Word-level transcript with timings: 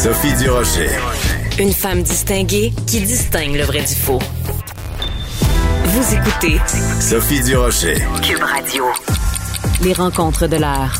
Sophie 0.00 0.32
Durocher. 0.36 0.90
Une 1.58 1.72
femme 1.72 2.04
distinguée 2.04 2.72
qui 2.86 3.00
distingue 3.00 3.56
le 3.56 3.64
vrai 3.64 3.80
du 3.80 3.96
faux. 3.96 4.20
Vous 5.86 6.14
écoutez 6.14 6.60
Sophie 7.00 7.42
Durocher. 7.42 7.96
Cube 8.22 8.40
Radio. 8.40 8.84
Les 9.82 9.92
rencontres 9.92 10.46
de 10.46 10.54
l'heure. 10.54 10.92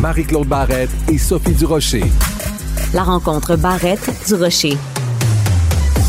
Marie-Claude 0.00 0.48
Barrette 0.48 0.90
et 1.08 1.16
Sophie 1.16 1.54
Durocher. 1.54 2.02
La 2.92 3.04
rencontre 3.04 3.54
Barrette-Durocher. 3.54 4.76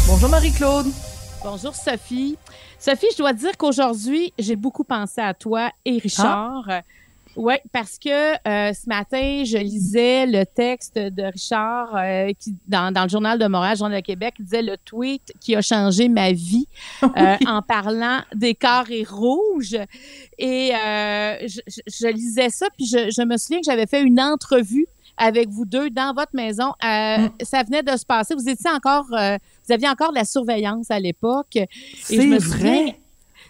Bonjour 0.08 0.30
Marie-Claude. 0.30 0.88
Bonjour 1.44 1.76
Sophie. 1.76 2.40
Sophie, 2.80 3.08
je 3.12 3.18
dois 3.20 3.34
dire 3.34 3.56
qu'aujourd'hui, 3.56 4.34
j'ai 4.40 4.56
beaucoup 4.56 4.84
pensé 4.84 5.22
à 5.22 5.36
toi 5.36 5.70
et 5.86 6.00
Richard. 6.00 6.68
Oui, 7.38 7.54
parce 7.72 8.00
que 8.00 8.10
euh, 8.10 8.74
ce 8.74 8.90
matin, 8.90 9.44
je 9.46 9.60
lisais 9.60 10.26
le 10.26 10.44
texte 10.44 10.98
de 10.98 11.22
Richard 11.22 11.96
euh, 11.96 12.32
qui, 12.38 12.56
dans, 12.68 12.92
dans, 12.92 13.04
le 13.04 13.10
Journal 13.10 13.38
de 13.38 13.46
Montréal, 13.46 13.78
Journal 13.78 14.02
de 14.02 14.06
Québec, 14.06 14.34
il 14.40 14.46
disait 14.46 14.64
le 14.64 14.76
tweet 14.76 15.34
qui 15.40 15.56
a 15.56 15.62
changé 15.62 16.10
ma 16.10 16.32
vie 16.32 16.68
euh, 17.04 17.38
en 17.46 17.62
parlant 17.62 18.22
des 18.34 18.56
carrés 18.56 19.06
rouges. 19.08 19.78
Et 20.40 20.72
je, 20.74 21.62
je, 21.86 22.08
lisais 22.08 22.50
ça, 22.50 22.68
puis 22.76 22.88
je, 22.88 23.12
je 23.12 23.22
me 23.22 23.38
souviens 23.38 23.60
que 23.60 23.66
j'avais 23.66 23.86
fait 23.86 24.02
une 24.02 24.20
entrevue 24.20 24.88
avec 25.16 25.50
vous 25.50 25.66
deux 25.66 25.92
dans 25.92 26.14
votre 26.16 26.34
maison. 26.34 26.70
Mm. 26.84 27.28
Ça 27.44 27.62
venait 27.62 27.84
de 27.84 27.96
se 27.98 28.06
passer. 28.06 28.34
Vous 28.34 28.50
étiez 28.50 28.72
encore, 28.72 29.06
vous 29.10 29.74
aviez 29.74 29.90
encore 29.90 30.10
de 30.10 30.18
la 30.18 30.26
surveillance 30.26 30.90
à 30.90 31.00
l'époque. 31.00 31.56
Et 31.56 31.68
je 32.10 32.22
me 32.22 32.40
souviens. 32.40 32.94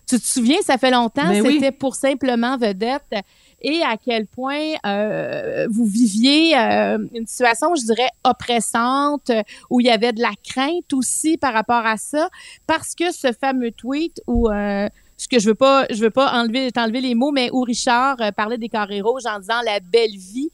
Tu 0.09 0.17
te 0.19 0.25
souviens, 0.25 0.57
ça 0.61 0.77
fait 0.77 0.91
longtemps, 0.91 1.33
c'était 1.33 1.73
pour 1.73 1.95
simplement 1.95 2.57
vedette 2.57 3.13
et 3.61 3.81
à 3.81 3.97
quel 3.97 4.27
point 4.27 4.73
euh, 4.85 5.67
vous 5.69 5.85
viviez 5.85 6.57
euh, 6.57 6.97
une 7.13 7.25
situation, 7.25 7.75
je 7.75 7.85
dirais, 7.85 8.09
oppressante, 8.23 9.31
où 9.69 9.79
il 9.79 9.87
y 9.87 9.89
avait 9.89 10.13
de 10.13 10.21
la 10.21 10.33
crainte 10.43 10.93
aussi 10.93 11.37
par 11.37 11.53
rapport 11.53 11.85
à 11.85 11.97
ça, 11.97 12.29
parce 12.67 12.95
que 12.95 13.11
ce 13.11 13.31
fameux 13.31 13.71
tweet 13.71 14.21
où 14.27 14.49
euh, 14.49 14.89
ce 15.17 15.27
que 15.27 15.39
je 15.39 15.47
veux 15.47 15.55
pas, 15.55 15.85
je 15.89 16.01
veux 16.01 16.09
pas 16.09 16.31
enlever, 16.39 16.69
enlever 16.77 17.01
les 17.01 17.15
mots, 17.15 17.31
mais 17.31 17.49
où 17.51 17.61
Richard 17.61 18.17
parlait 18.35 18.57
des 18.57 18.69
carrés 18.69 19.01
rouges 19.01 19.25
en 19.25 19.39
disant 19.39 19.61
la 19.65 19.79
belle 19.79 20.15
vie, 20.15 20.51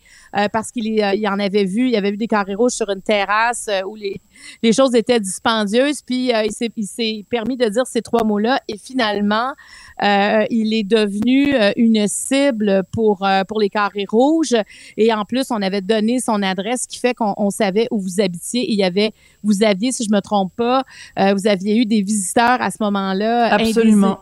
parce 0.51 0.71
qu'il 0.71 0.87
il 0.87 1.27
en 1.27 1.39
avait 1.39 1.65
vu, 1.65 1.89
il 1.89 1.95
avait 1.95 2.11
vu 2.11 2.17
des 2.17 2.27
carrés 2.27 2.55
rouges 2.55 2.71
sur 2.71 2.89
une 2.89 3.01
terrasse 3.01 3.69
où 3.85 3.95
les, 3.95 4.21
les 4.61 4.71
choses 4.71 4.95
étaient 4.95 5.19
dispendieuses, 5.19 6.01
puis 6.01 6.31
il 6.75 6.87
s'est 6.87 7.25
permis 7.29 7.57
de 7.57 7.67
dire 7.67 7.85
ces 7.85 8.01
trois 8.01 8.23
mots-là, 8.23 8.59
et 8.67 8.77
finalement, 8.77 9.53
euh, 10.01 10.45
il 10.49 10.73
est 10.73 10.83
devenu 10.83 11.55
euh, 11.55 11.71
une 11.77 12.07
cible 12.07 12.83
pour 12.91 13.23
euh, 13.25 13.43
pour 13.43 13.59
les 13.59 13.69
carrés 13.69 14.05
rouges 14.09 14.55
et 14.97 15.13
en 15.13 15.23
plus 15.25 15.51
on 15.51 15.61
avait 15.61 15.81
donné 15.81 16.19
son 16.19 16.41
adresse, 16.41 16.83
ce 16.83 16.87
qui 16.87 16.99
fait 16.99 17.13
qu'on 17.13 17.49
savait 17.49 17.87
où 17.91 17.99
vous 17.99 18.19
habitiez. 18.19 18.69
il 18.71 18.77
y 18.77 18.83
avait, 18.83 19.11
vous 19.43 19.63
aviez, 19.63 19.91
si 19.91 20.03
je 20.03 20.11
me 20.11 20.19
trompe 20.19 20.53
pas, 20.55 20.83
vous 21.17 21.47
aviez 21.47 21.77
eu 21.77 21.85
des 21.85 22.01
visiteurs 22.01 22.61
à 22.61 22.71
ce 22.71 22.77
moment-là 22.81 23.53
Absolument. 23.53 24.19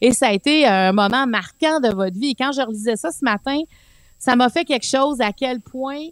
Et 0.00 0.12
ça 0.12 0.28
a 0.28 0.32
été 0.32 0.66
un 0.66 0.92
moment 0.92 1.26
marquant 1.26 1.80
de 1.80 1.88
votre 1.94 2.18
vie. 2.18 2.30
Et 2.30 2.34
quand 2.34 2.52
je 2.52 2.62
relisais 2.62 2.96
ça 2.96 3.10
ce 3.10 3.24
matin, 3.24 3.60
ça 4.18 4.36
m'a 4.36 4.48
fait 4.48 4.64
quelque 4.64 4.86
chose 4.86 5.20
à 5.20 5.32
quel 5.32 5.60
point 5.60 6.08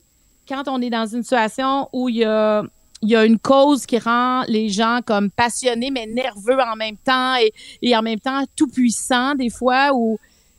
quand 0.48 0.64
on 0.68 0.80
est 0.80 0.90
dans 0.90 1.06
une 1.06 1.22
situation 1.22 1.88
où 1.92 2.08
il 2.08 2.16
y 2.16 2.24
a 2.24 2.62
il 3.04 3.10
y 3.10 3.16
a 3.16 3.24
une 3.24 3.38
cause 3.38 3.84
qui 3.84 3.98
rend 3.98 4.44
les 4.46 4.68
gens 4.68 5.00
comme 5.04 5.28
passionnés 5.28 5.90
mais 5.90 6.06
nerveux 6.06 6.60
en 6.60 6.76
même 6.76 6.96
temps 6.96 7.34
et, 7.34 7.52
et 7.82 7.96
en 7.96 8.02
même 8.02 8.20
temps 8.20 8.44
tout 8.54 8.68
puissants 8.68 9.34
des 9.34 9.50
fois 9.50 9.90
où 9.92 10.18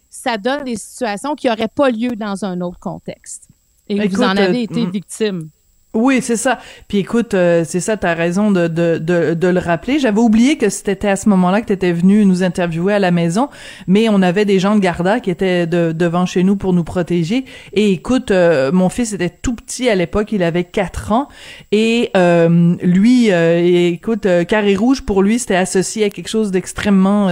ça 0.09 0.37
donne 0.37 0.63
des 0.63 0.75
situations 0.75 1.35
qui 1.35 1.47
n'auraient 1.47 1.67
pas 1.67 1.89
lieu 1.89 2.15
dans 2.15 2.45
un 2.45 2.61
autre 2.61 2.79
contexte. 2.79 3.47
Et 3.89 4.07
vous 4.07 4.21
en 4.21 4.37
avez 4.37 4.59
euh, 4.59 4.63
été 4.63 4.85
mm. 4.85 4.91
victime. 4.91 5.49
Oui, 5.95 6.23
c'est 6.23 6.37
ça. 6.37 6.57
Puis 6.87 6.97
écoute, 6.97 7.35
euh, 7.35 7.63
c'est 7.67 7.79
ça, 7.79 7.97
tu 7.97 8.07
as 8.07 8.15
raison 8.15 8.49
de, 8.49 8.67
de, 8.67 8.97
de, 8.97 9.35
de, 9.35 9.47
le 9.47 9.59
rappeler. 9.59 9.99
J'avais 9.99 10.21
oublié 10.21 10.57
que 10.57 10.69
c'était 10.69 11.07
à 11.07 11.15
ce 11.15 11.29
moment-là 11.29 11.61
que 11.61 11.67
tu 11.67 11.73
étais 11.73 11.91
venu 11.91 12.25
nous 12.25 12.41
interviewer 12.41 12.95
à 12.95 12.99
la 12.99 13.11
maison, 13.11 13.49
mais 13.85 14.09
on 14.09 14.23
avait 14.23 14.45
des 14.45 14.57
gens 14.57 14.73
de 14.73 14.79
Garda 14.79 15.19
qui 15.19 15.29
étaient 15.29 15.67
devant 15.67 16.25
chez 16.25 16.41
nous 16.41 16.55
pour 16.55 16.73
nous 16.73 16.83
protéger. 16.83 17.45
Et 17.73 17.91
écoute, 17.91 18.31
euh, 18.31 18.71
mon 18.71 18.89
fils 18.89 19.13
était 19.13 19.29
tout 19.29 19.53
petit 19.53 19.87
à 19.87 19.93
l'époque, 19.93 20.31
il 20.31 20.41
avait 20.41 20.63
quatre 20.63 21.11
ans, 21.11 21.27
et 21.71 22.09
euh, 22.17 22.75
lui, 22.81 23.29
écoute, 23.29 24.25
carré 24.47 24.75
rouge 24.75 25.03
pour 25.03 25.21
lui, 25.21 25.37
c'était 25.37 25.55
associé 25.55 26.05
à 26.05 26.09
quelque 26.09 26.29
chose 26.29 26.49
d'extrêmement 26.49 27.29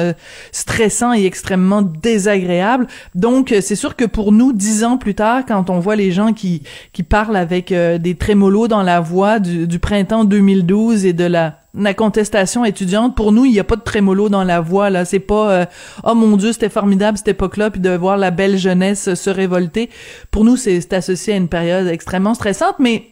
stressant 0.51 1.13
et 1.13 1.25
extrêmement 1.25 1.81
désagréable. 1.81 2.85
Donc, 3.15 3.55
c'est 3.59 3.75
sûr 3.75 3.95
que 3.95 4.05
pour 4.05 4.31
nous, 4.31 4.53
dix 4.53 4.83
ans 4.83 4.97
plus 4.97 5.15
tard, 5.15 5.45
quand 5.47 5.71
on 5.71 5.79
voit 5.79 5.95
les 5.95 6.11
gens 6.11 6.31
qui, 6.31 6.61
qui 6.93 7.01
parlent 7.01 7.35
avec 7.35 7.73
des 7.73 8.15
trémolos 8.15 8.50
dans 8.67 8.83
la 8.83 8.99
voix 8.99 9.39
du, 9.39 9.79
printemps 9.79 10.25
2012 10.25 11.05
et 11.05 11.13
de 11.13 11.23
la, 11.23 11.57
contestation 11.95 12.65
étudiante. 12.65 13.15
Pour 13.15 13.31
nous, 13.31 13.45
il 13.45 13.51
n'y 13.51 13.59
a 13.59 13.63
pas 13.63 13.75
de 13.75 13.81
trémolo 13.81 14.29
dans 14.29 14.43
la 14.43 14.61
voix, 14.61 14.89
là. 14.89 15.05
C'est 15.05 15.19
pas, 15.19 15.51
euh, 15.51 15.65
oh 16.03 16.15
mon 16.15 16.37
Dieu, 16.37 16.51
c'était 16.51 16.69
formidable 16.69 17.17
cette 17.17 17.29
époque-là, 17.29 17.71
puis 17.71 17.81
de 17.81 17.91
voir 17.91 18.17
la 18.17 18.31
belle 18.31 18.57
jeunesse 18.57 19.13
se 19.13 19.29
révolter. 19.29 19.89
Pour 20.31 20.43
nous, 20.43 20.57
c'est 20.57 20.93
associé 20.93 21.33
à 21.33 21.37
une 21.37 21.49
période 21.49 21.87
extrêmement 21.87 22.33
stressante, 22.33 22.75
mais 22.79 23.09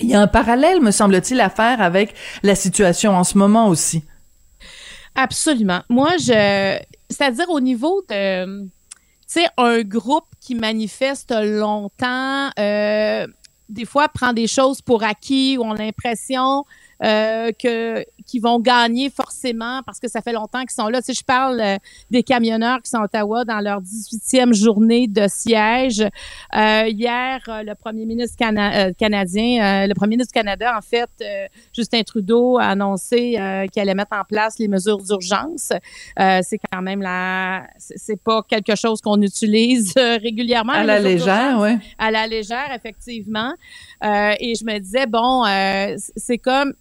il 0.00 0.08
y 0.08 0.14
a 0.14 0.20
un 0.20 0.26
parallèle, 0.26 0.80
me 0.80 0.90
semble-t-il, 0.90 1.40
à 1.40 1.48
faire 1.48 1.80
avec 1.80 2.14
la 2.42 2.54
situation 2.54 3.16
en 3.16 3.24
ce 3.24 3.38
moment 3.38 3.68
aussi. 3.68 4.02
Absolument. 5.14 5.80
Moi, 5.88 6.10
je, 6.18 6.78
c'est-à-dire 7.08 7.48
au 7.48 7.60
niveau 7.60 8.02
de, 8.08 8.64
tu 8.64 8.70
sais, 9.26 9.46
un 9.56 9.82
groupe 9.82 10.26
qui 10.40 10.54
manifeste 10.54 11.34
longtemps, 11.34 12.50
euh, 12.58 13.26
des 13.68 13.84
fois 13.84 14.08
prend 14.08 14.32
des 14.32 14.46
choses 14.46 14.80
pour 14.80 15.02
acquis 15.02 15.56
ou 15.58 15.62
ont 15.62 15.72
l'impression 15.72 16.64
euh, 17.02 17.52
que 17.52 18.04
qui 18.26 18.40
vont 18.40 18.58
gagner 18.58 19.08
forcément 19.08 19.82
parce 19.86 20.00
que 20.00 20.08
ça 20.08 20.20
fait 20.20 20.32
longtemps 20.32 20.60
qu'ils 20.60 20.70
sont 20.70 20.88
là. 20.88 21.00
Si 21.00 21.14
je 21.14 21.22
parle 21.24 21.60
euh, 21.60 21.76
des 22.10 22.22
camionneurs 22.22 22.82
qui 22.82 22.90
sont 22.90 22.98
à 22.98 23.04
Ottawa 23.04 23.44
dans 23.44 23.60
leur 23.60 23.80
18e 23.80 24.52
journée 24.52 25.06
de 25.06 25.26
siège. 25.28 26.00
Euh, 26.00 26.88
hier, 26.88 27.40
euh, 27.48 27.62
le 27.62 27.74
premier 27.74 28.04
ministre 28.04 28.36
canadien, 28.36 29.86
le 29.86 29.94
premier 29.94 30.16
ministre 30.16 30.32
du 30.32 30.38
Canada, 30.38 30.76
en 30.76 30.80
fait, 30.80 31.08
Justin 31.72 32.02
Trudeau, 32.02 32.58
a 32.58 32.66
annoncé 32.68 33.38
qu'il 33.72 33.82
allait 33.82 33.94
mettre 33.94 34.16
en 34.16 34.24
place 34.24 34.58
les 34.58 34.68
mesures 34.68 34.98
d'urgence. 34.98 35.72
c'est 36.16 36.58
quand 36.72 36.82
même 36.82 37.00
la, 37.00 37.66
c'est 37.78 38.20
pas 38.20 38.42
quelque 38.42 38.74
chose 38.74 39.00
qu'on 39.00 39.20
utilise 39.22 39.94
régulièrement. 39.96 40.72
À 40.72 40.84
la 40.84 40.98
légère, 40.98 41.58
oui. 41.60 41.76
À 41.98 42.10
la 42.10 42.26
légère, 42.26 42.72
effectivement. 42.74 43.52
et 44.02 44.54
je 44.54 44.64
me 44.64 44.78
disais, 44.78 45.06
bon, 45.06 45.44
c'est 46.16 46.38
comme 46.38 46.74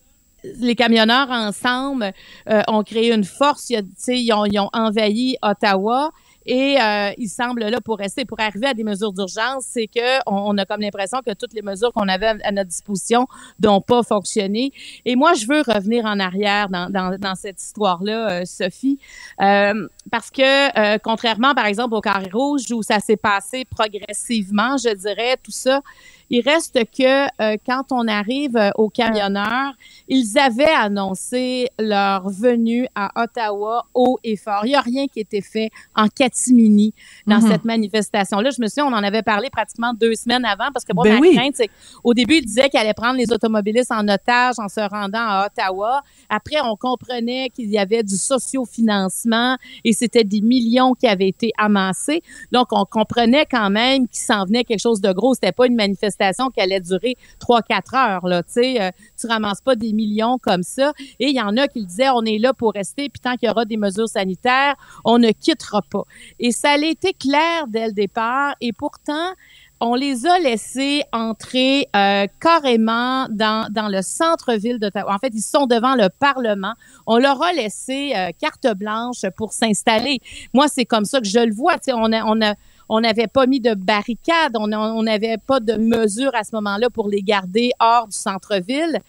les 0.60 0.76
camionneurs 0.76 1.30
ensemble 1.30 2.12
euh, 2.50 2.62
ont 2.68 2.84
créé 2.84 3.14
une 3.14 3.24
force. 3.24 3.70
ils, 3.70 4.34
ont, 4.34 4.70
envahi 4.74 5.38
Ottawa. 5.42 6.12
Et 6.46 6.78
euh, 6.80 7.12
il 7.18 7.28
semble 7.28 7.64
là 7.64 7.82
pour 7.82 7.98
rester, 7.98 8.24
pour 8.24 8.40
arriver 8.40 8.68
à 8.68 8.74
des 8.74 8.84
mesures 8.84 9.12
d'urgence, 9.12 9.64
c'est 9.66 9.88
que 9.88 10.20
on, 10.28 10.56
a 10.58 10.66
comme 10.66 10.82
l'impression 10.82 11.20
que 11.26 11.34
toutes 11.34 11.54
les 11.54 11.64
mesures 11.64 11.92
qu'on 11.92 12.08
avait 12.08 12.34
à 12.44 12.52
notre 12.52 12.70
disposition 12.70 13.28
n'ont 13.60 13.82
pas 13.82 14.04
fonctionné. 14.04 14.72
Et 15.06 15.16
moi, 15.16 15.34
je 15.34 15.48
veux 15.48 15.62
revenir 15.62 16.06
en 16.06 16.20
arrière 16.20 16.70
dans, 16.70 17.36
cette 17.36 17.62
histoire-là, 17.62 18.30
euh, 18.30 18.46
Sophie, 18.46 19.00
euh, 19.42 19.88
parce 20.12 20.30
que 20.30 20.98
contrairement, 21.00 21.56
par 21.56 21.66
exemple, 21.66 21.96
au 21.96 22.02
carré 22.02 22.30
rouge 22.32 22.72
où 22.72 22.84
ça 22.84 23.00
s'est 23.00 23.18
passé 23.18 23.66
progressivement, 23.66 24.78
je 24.78 24.94
dirais, 24.94 25.38
tout 25.42 25.52
ça, 25.52 25.82
il 26.30 26.42
reste 26.42 26.80
que 26.98 27.26
euh, 27.42 27.58
quand 27.66 27.92
on 27.92 28.08
arrive 28.08 28.58
euh, 28.58 28.72
aux 28.76 28.90
camionneurs, 28.90 29.74
ils 30.08 30.38
avaient 30.38 30.66
annoncé 30.66 31.68
leur 31.80 32.30
venue 32.30 32.88
à 32.96 33.24
Ottawa 33.24 33.86
haut 33.94 34.18
et 34.24 34.36
fort. 34.36 34.62
Il 34.66 34.70
n'y 34.70 34.76
a 34.76 34.82
rien 34.82 35.08
qui 35.08 35.20
était 35.20 35.42
fait 35.42 35.70
en 35.96 36.08
catimini 36.08 36.94
dans 37.28 37.42
mhm. 37.42 37.52
cette 37.52 37.66
manifestation-là. 37.66 38.50
Je 38.50 38.62
me 38.62 38.68
souviens, 38.68 38.86
on 38.86 38.94
en 38.94 39.04
avait 39.04 39.22
parlé 39.22 39.50
pratiquement 39.50 39.94
deux 39.94 40.16
semaines 40.16 40.46
avant 40.46 40.72
parce 40.74 40.84
que 40.84 40.94
moi, 40.94 41.04
ben 41.04 41.20
ma 41.20 41.32
crainte, 41.32 41.56
c'est 41.56 41.68
qu'au 41.68 42.14
début, 42.14 42.38
il 42.38 42.46
disait 42.46 42.70
qu'il 42.70 42.80
allait 42.80 42.94
prendre 42.94 43.18
les 43.18 43.32
automobilistes 43.32 43.92
en 43.92 44.08
otage 44.08 44.56
en 44.58 44.68
se 44.68 44.80
rendant 44.80 45.20
à 45.20 45.48
Ottawa. 45.48 46.02
Après, 46.30 46.58
on 46.64 46.76
comprenait 46.76 47.50
qu'il 47.50 47.70
y 47.70 47.78
avait 47.78 48.04
du 48.04 48.16
sociofinancement 48.16 49.58
et 49.84 49.94
c'était 49.94 50.24
des 50.24 50.42
millions 50.42 50.94
qui 50.94 51.08
avaient 51.08 51.28
été 51.28 51.52
amassés. 51.58 52.24
Donc, 52.52 52.68
on 52.72 52.86
comprenait 52.86 53.46
quand 53.46 53.70
même 53.70 54.08
qu'il 54.08 54.24
s'en 54.24 54.46
venait 54.46 54.64
quelque 54.64 54.82
chose 54.82 55.02
de 55.02 55.12
gros. 55.12 55.36
C'était 55.36 55.52
pas 55.52 55.68
une 55.68 55.76
manifestation 55.76 56.15
qui 56.54 56.62
allait 56.62 56.80
durer 56.80 57.18
3-4 57.40 57.96
heures. 57.96 58.28
Là, 58.28 58.42
euh, 58.58 58.92
tu 59.20 59.28
ramasses 59.28 59.62
pas 59.62 59.76
des 59.76 59.94
millions 59.94 60.38
comme 60.38 60.64
ça. 60.64 60.94
Et 61.20 61.28
il 61.28 61.36
y 61.36 61.42
en 61.42 61.58
a 61.58 61.68
qui 61.68 61.86
disaient, 61.86 62.10
on 62.10 62.24
est 62.24 62.38
là 62.38 62.54
pour 62.54 62.74
rester, 62.74 63.10
puis 63.10 63.20
tant 63.20 63.36
qu'il 63.36 63.48
y 63.48 63.52
aura 63.52 63.66
des 63.66 63.78
mesures 63.78 64.10
sanitaires, 64.10 64.76
on 65.04 65.18
ne 65.18 65.32
quittera 65.32 65.82
pas. 65.82 66.04
Et 66.40 66.52
ça 66.52 66.72
a 66.72 66.78
été 66.78 67.14
clair 67.14 67.68
dès 67.68 67.88
le 67.88 67.94
départ. 67.94 68.56
Et 68.62 68.74
pourtant, 68.74 69.34
on 69.82 69.96
les 69.96 70.26
a 70.26 70.40
laissés 70.40 71.04
entrer 71.12 71.88
euh, 71.96 72.28
carrément 72.40 73.28
dans, 73.30 73.72
dans 73.72 73.90
le 73.90 74.02
centre-ville 74.02 74.80
d'Ottawa. 74.80 75.14
En 75.14 75.18
fait, 75.20 75.32
ils 75.34 75.42
sont 75.42 75.68
devant 75.68 75.96
le 75.96 76.10
Parlement. 76.10 76.74
On 77.06 77.18
leur 77.18 77.42
a 77.44 77.52
laissé 77.52 78.14
euh, 78.16 78.30
carte 78.40 78.68
blanche 78.76 79.26
pour 79.36 79.52
s'installer. 79.52 80.20
Moi, 80.54 80.68
c'est 80.70 80.86
comme 80.86 81.06
ça 81.06 81.20
que 81.20 81.28
je 81.28 81.40
le 81.40 81.54
vois. 81.54 81.76
Tu 81.76 81.86
sais, 81.86 81.94
on 81.94 82.06
on 82.06 82.42
a 82.42 82.56
on 82.90 83.00
n'avait 83.02 83.28
pas 83.28 83.48
mis 83.48 83.60
de 83.60 83.74
barricades, 83.74 84.56
on 84.58 84.68
n'avait 85.04 85.38
pas 85.38 85.60
de 85.60 85.74
mesures 85.74 86.36
à 86.36 86.44
ce 86.44 86.56
moment-là 86.56 86.90
pour 86.90 87.10
les 87.10 87.22
garder 87.22 87.72
hors 87.80 88.08
du 88.08 88.18
centre-ville. 88.18 89.00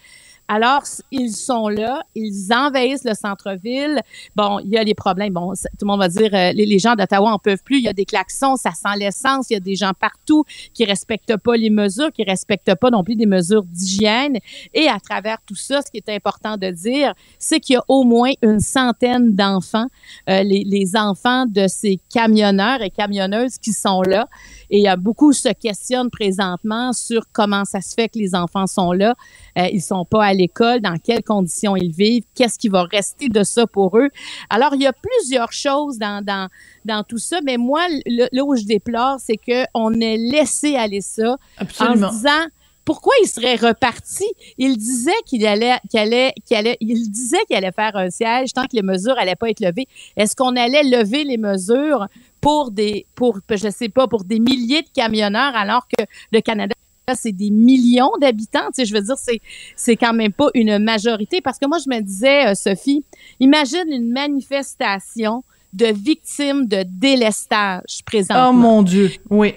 Alors, 0.49 0.83
ils 1.11 1.31
sont 1.31 1.67
là, 1.67 2.03
ils 2.15 2.53
envahissent 2.53 3.03
le 3.03 3.13
centre-ville. 3.13 4.01
Bon, 4.35 4.59
il 4.59 4.69
y 4.69 4.77
a 4.77 4.83
les 4.83 4.93
problèmes. 4.95 5.33
Bon, 5.33 5.51
tout 5.53 5.85
le 5.85 5.87
monde 5.87 5.99
va 5.99 6.07
dire, 6.07 6.33
euh, 6.33 6.51
les, 6.53 6.79
gens 6.79 6.95
d'Ottawa 6.95 7.31
en 7.31 7.39
peuvent 7.39 7.63
plus. 7.63 7.79
Il 7.79 7.83
y 7.83 7.89
a 7.89 7.93
des 7.93 8.05
klaxons, 8.05 8.55
ça 8.55 8.71
sent 8.71 8.97
l'essence. 8.97 9.49
Il 9.49 9.53
y 9.53 9.57
a 9.57 9.59
des 9.59 9.75
gens 9.75 9.91
partout 9.99 10.45
qui 10.73 10.85
respectent 10.85 11.35
pas 11.37 11.57
les 11.57 11.69
mesures, 11.69 12.11
qui 12.13 12.23
respectent 12.23 12.75
pas 12.75 12.89
non 12.89 13.03
plus 13.03 13.15
des 13.15 13.25
mesures 13.25 13.63
d'hygiène. 13.63 14.37
Et 14.73 14.87
à 14.87 14.99
travers 14.99 15.37
tout 15.45 15.55
ça, 15.55 15.81
ce 15.81 15.91
qui 15.91 15.97
est 15.97 16.09
important 16.09 16.55
de 16.55 16.69
dire, 16.71 17.13
c'est 17.39 17.59
qu'il 17.59 17.73
y 17.73 17.77
a 17.77 17.83
au 17.89 18.03
moins 18.03 18.31
une 18.41 18.61
centaine 18.61 19.35
d'enfants, 19.35 19.87
euh, 20.29 20.43
les, 20.43 20.63
les 20.63 20.95
enfants 20.95 21.45
de 21.45 21.67
ces 21.67 21.99
camionneurs 22.13 22.81
et 22.81 22.89
camionneuses 22.89 23.57
qui 23.57 23.73
sont 23.73 24.01
là. 24.01 24.29
Et 24.69 24.79
il 24.79 24.95
beaucoup 24.97 25.33
se 25.33 25.49
questionnent 25.49 26.09
présentement 26.09 26.93
sur 26.93 27.23
comment 27.33 27.65
ça 27.65 27.81
se 27.81 27.93
fait 27.93 28.07
que 28.07 28.17
les 28.17 28.33
enfants 28.33 28.67
sont 28.67 28.93
là. 28.93 29.15
Euh, 29.57 29.67
ils 29.71 29.81
sont 29.81 30.05
pas 30.05 30.23
à 30.23 30.33
l'école, 30.37 30.81
dans 30.81 30.97
quelles 30.97 31.23
conditions 31.23 31.75
ils 31.75 31.91
vivent, 31.91 32.23
qu'est-ce 32.35 32.57
qui 32.57 32.69
va 32.69 32.83
rester 32.83 33.29
de 33.29 33.43
ça 33.43 33.67
pour 33.67 33.97
eux. 33.97 34.09
Alors, 34.49 34.75
il 34.75 34.81
y 34.81 34.87
a 34.87 34.93
plusieurs 34.93 35.51
choses 35.51 35.97
dans, 35.97 36.23
dans, 36.23 36.49
dans 36.85 37.03
tout 37.03 37.17
ça, 37.17 37.39
mais 37.43 37.57
moi, 37.57 37.81
là 38.05 38.43
où 38.43 38.55
je 38.55 38.63
déplore, 38.63 39.17
c'est 39.19 39.37
qu'on 39.37 39.93
ait 39.99 40.17
laissé 40.17 40.75
aller 40.75 41.01
ça 41.01 41.37
Absolument. 41.57 42.07
en 42.07 42.11
disant 42.11 42.45
pourquoi 42.87 43.11
il 43.21 43.27
serait 43.27 43.57
reparti 43.57 44.23
Il 44.57 44.77
disait 44.77 45.11
qu'il 45.25 45.45
allait, 45.45 45.75
qu'il 45.89 45.99
allait, 45.99 46.33
qu'il 46.45 46.55
allait, 46.55 46.77
il 46.79 47.11
disait 47.11 47.43
qu'il 47.45 47.57
allait 47.57 47.73
faire 47.73 47.97
un 47.97 48.09
siège 48.09 48.53
tant 48.53 48.63
que 48.63 48.77
les 48.77 48.81
mesures 48.81 49.17
allaient 49.17 49.35
pas 49.35 49.49
être 49.49 49.59
levées. 49.59 49.87
Est-ce 50.15 50.37
qu'on 50.37 50.55
allait 50.55 50.83
lever 50.83 51.25
les 51.25 51.35
mesures 51.35 52.07
pour 52.39 52.71
des, 52.71 53.05
pour, 53.13 53.39
je 53.49 53.69
sais 53.69 53.89
pas, 53.89 54.07
pour 54.07 54.23
des 54.23 54.39
milliers 54.39 54.83
de 54.83 54.87
camionneurs 54.95 55.53
alors 55.53 55.85
que 55.89 56.05
le 56.31 56.39
Canada 56.39 56.75
c'est 57.15 57.31
des 57.31 57.49
millions 57.49 58.11
d'habitants. 58.19 58.67
Tu 58.67 58.81
sais, 58.81 58.85
je 58.85 58.93
veux 58.93 59.01
dire, 59.01 59.17
c'est, 59.17 59.41
c'est 59.75 59.95
quand 59.95 60.13
même 60.13 60.33
pas 60.33 60.49
une 60.53 60.77
majorité. 60.79 61.41
Parce 61.41 61.57
que 61.57 61.65
moi, 61.65 61.77
je 61.83 61.89
me 61.89 62.01
disais, 62.01 62.47
euh, 62.47 62.55
Sophie, 62.55 63.03
imagine 63.39 63.85
une 63.89 64.11
manifestation 64.11 65.43
de 65.73 65.87
victimes 65.87 66.67
de 66.67 66.83
délestage 66.85 68.03
présentement. 68.05 68.49
Oh 68.49 68.53
mon 68.53 68.83
Dieu, 68.83 69.11
oui. 69.29 69.53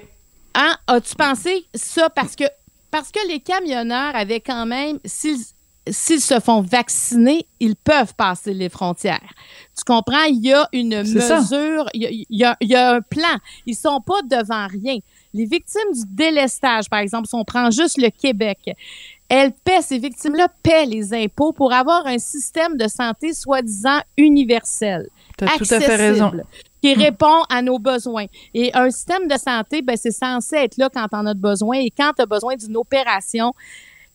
Hein? 0.55 0.77
As-tu 0.87 1.15
pensé 1.15 1.65
ça? 1.75 2.11
Parce 2.11 2.37
que, 2.37 2.45
parce 2.91 3.11
que 3.11 3.21
les 3.29 3.41
camionneurs 3.41 4.15
avaient 4.15 4.41
quand 4.41 4.67
même, 4.67 4.99
s'ils, 5.05 5.45
s'ils 5.89 6.21
se 6.21 6.39
font 6.41 6.61
vacciner, 6.61 7.47
ils 7.59 7.77
peuvent 7.77 8.15
passer 8.15 8.53
les 8.53 8.69
frontières. 8.69 9.33
Tu 9.77 9.85
comprends? 9.85 10.25
Il 10.25 10.45
y 10.45 10.53
a 10.53 10.69
une 10.73 10.99
mesure, 10.99 11.89
il 11.95 12.03
y 12.29 12.45
a, 12.45 12.57
il 12.61 12.69
y, 12.69 12.75
a, 12.75 12.95
un 12.95 13.01
plan. 13.01 13.39
Ils 13.67 13.77
sont 13.77 14.01
pas 14.01 14.23
devant 14.23 14.67
rien. 14.67 14.99
Les 15.33 15.45
victimes 15.45 15.93
du 15.93 16.03
délestage, 16.09 16.89
par 16.89 17.01
exemple, 17.01 17.29
si 17.29 17.35
on 17.35 17.45
prend 17.45 17.71
juste 17.71 17.99
le 17.99 18.11
Québec, 18.11 18.59
elles 19.29 19.53
paient, 19.53 19.81
ces 19.81 19.99
victimes-là 19.99 20.49
paient 20.63 20.87
les 20.87 21.15
impôts 21.15 21.53
pour 21.53 21.73
avoir 21.73 22.05
un 22.07 22.19
système 22.19 22.77
de 22.77 22.89
santé 22.89 23.33
soi-disant 23.33 24.01
universel. 24.17 25.09
Tu 25.39 25.45
as 25.45 25.57
tout 25.57 25.67
à 25.71 25.81
fait 25.81 25.97
raison. 25.97 26.33
Qui 26.83 26.95
répond 26.95 27.43
à 27.49 27.63
nos 27.63 27.79
besoins. 27.79 28.27
Et 28.55 28.75
un 28.75 28.91
système 28.91 29.29
de 29.29 29.37
santé, 29.37 29.83
ben, 29.83 29.97
c'est 29.97 30.11
censé 30.11 30.57
être 30.57 30.77
là 30.79 30.89
quand 30.93 31.07
on 31.13 31.27
a 31.27 31.35
besoin. 31.35 31.79
Et 31.79 31.91
quand 31.91 32.13
tu 32.17 32.23
as 32.23 32.27
besoin 32.27 32.57
d'une 32.57 32.77
opération, 32.77 33.55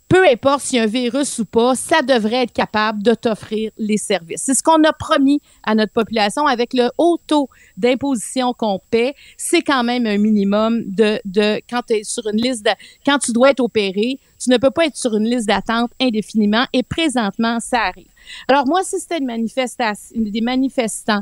peu 0.08 0.24
importe 0.28 0.62
s'il 0.62 0.78
y 0.78 0.80
a 0.80 0.84
un 0.84 0.88
virus 0.88 1.40
ou 1.40 1.46
pas, 1.46 1.74
ça 1.76 2.02
devrait 2.02 2.44
être 2.44 2.54
capable 2.54 3.02
de 3.02 3.14
t'offrir 3.14 3.72
les 3.78 3.98
services. 3.98 4.44
C'est 4.46 4.54
ce 4.54 4.62
qu'on 4.62 4.84
a 4.84 4.94
promis 4.94 5.42
à 5.64 5.74
notre 5.74 5.94
population 5.94 6.46
avec 6.46 6.74
le 6.74 6.90
haut 6.98 7.20
taux 7.26 7.50
d'imposition 7.76 8.54
qu'on 8.54 8.80
paie. 8.92 9.16
C'est 9.36 9.62
quand 9.62 9.84
même 9.84 10.06
un 10.06 10.18
minimum 10.18 10.84
de, 10.86 11.20
de 11.26 11.60
quand 11.70 11.82
tu 11.88 11.96
es 11.96 12.04
sur 12.04 12.28
une 12.28 12.40
liste 12.40 12.64
de, 12.64 12.72
quand 13.06 13.18
tu 13.18 13.32
dois 13.32 13.50
être 13.52 13.62
opéré, 13.62 14.20
tu 14.40 14.50
ne 14.52 14.58
peux 14.58 14.70
pas 14.70 14.86
être 14.86 14.98
sur 14.98 15.16
une 15.16 15.26
liste 15.26 15.48
d'attente 15.48 15.92
indéfiniment 16.00 16.66
et 16.72 16.84
présentement, 16.84 17.60
ça 17.60 17.82
arrive. 17.82 18.08
Alors 18.48 18.68
moi, 18.68 18.84
si 18.84 19.00
c'était 19.00 19.18
une 19.18 19.26
manifestation, 19.26 20.16
des 20.16 20.42
manifestants 20.42 21.22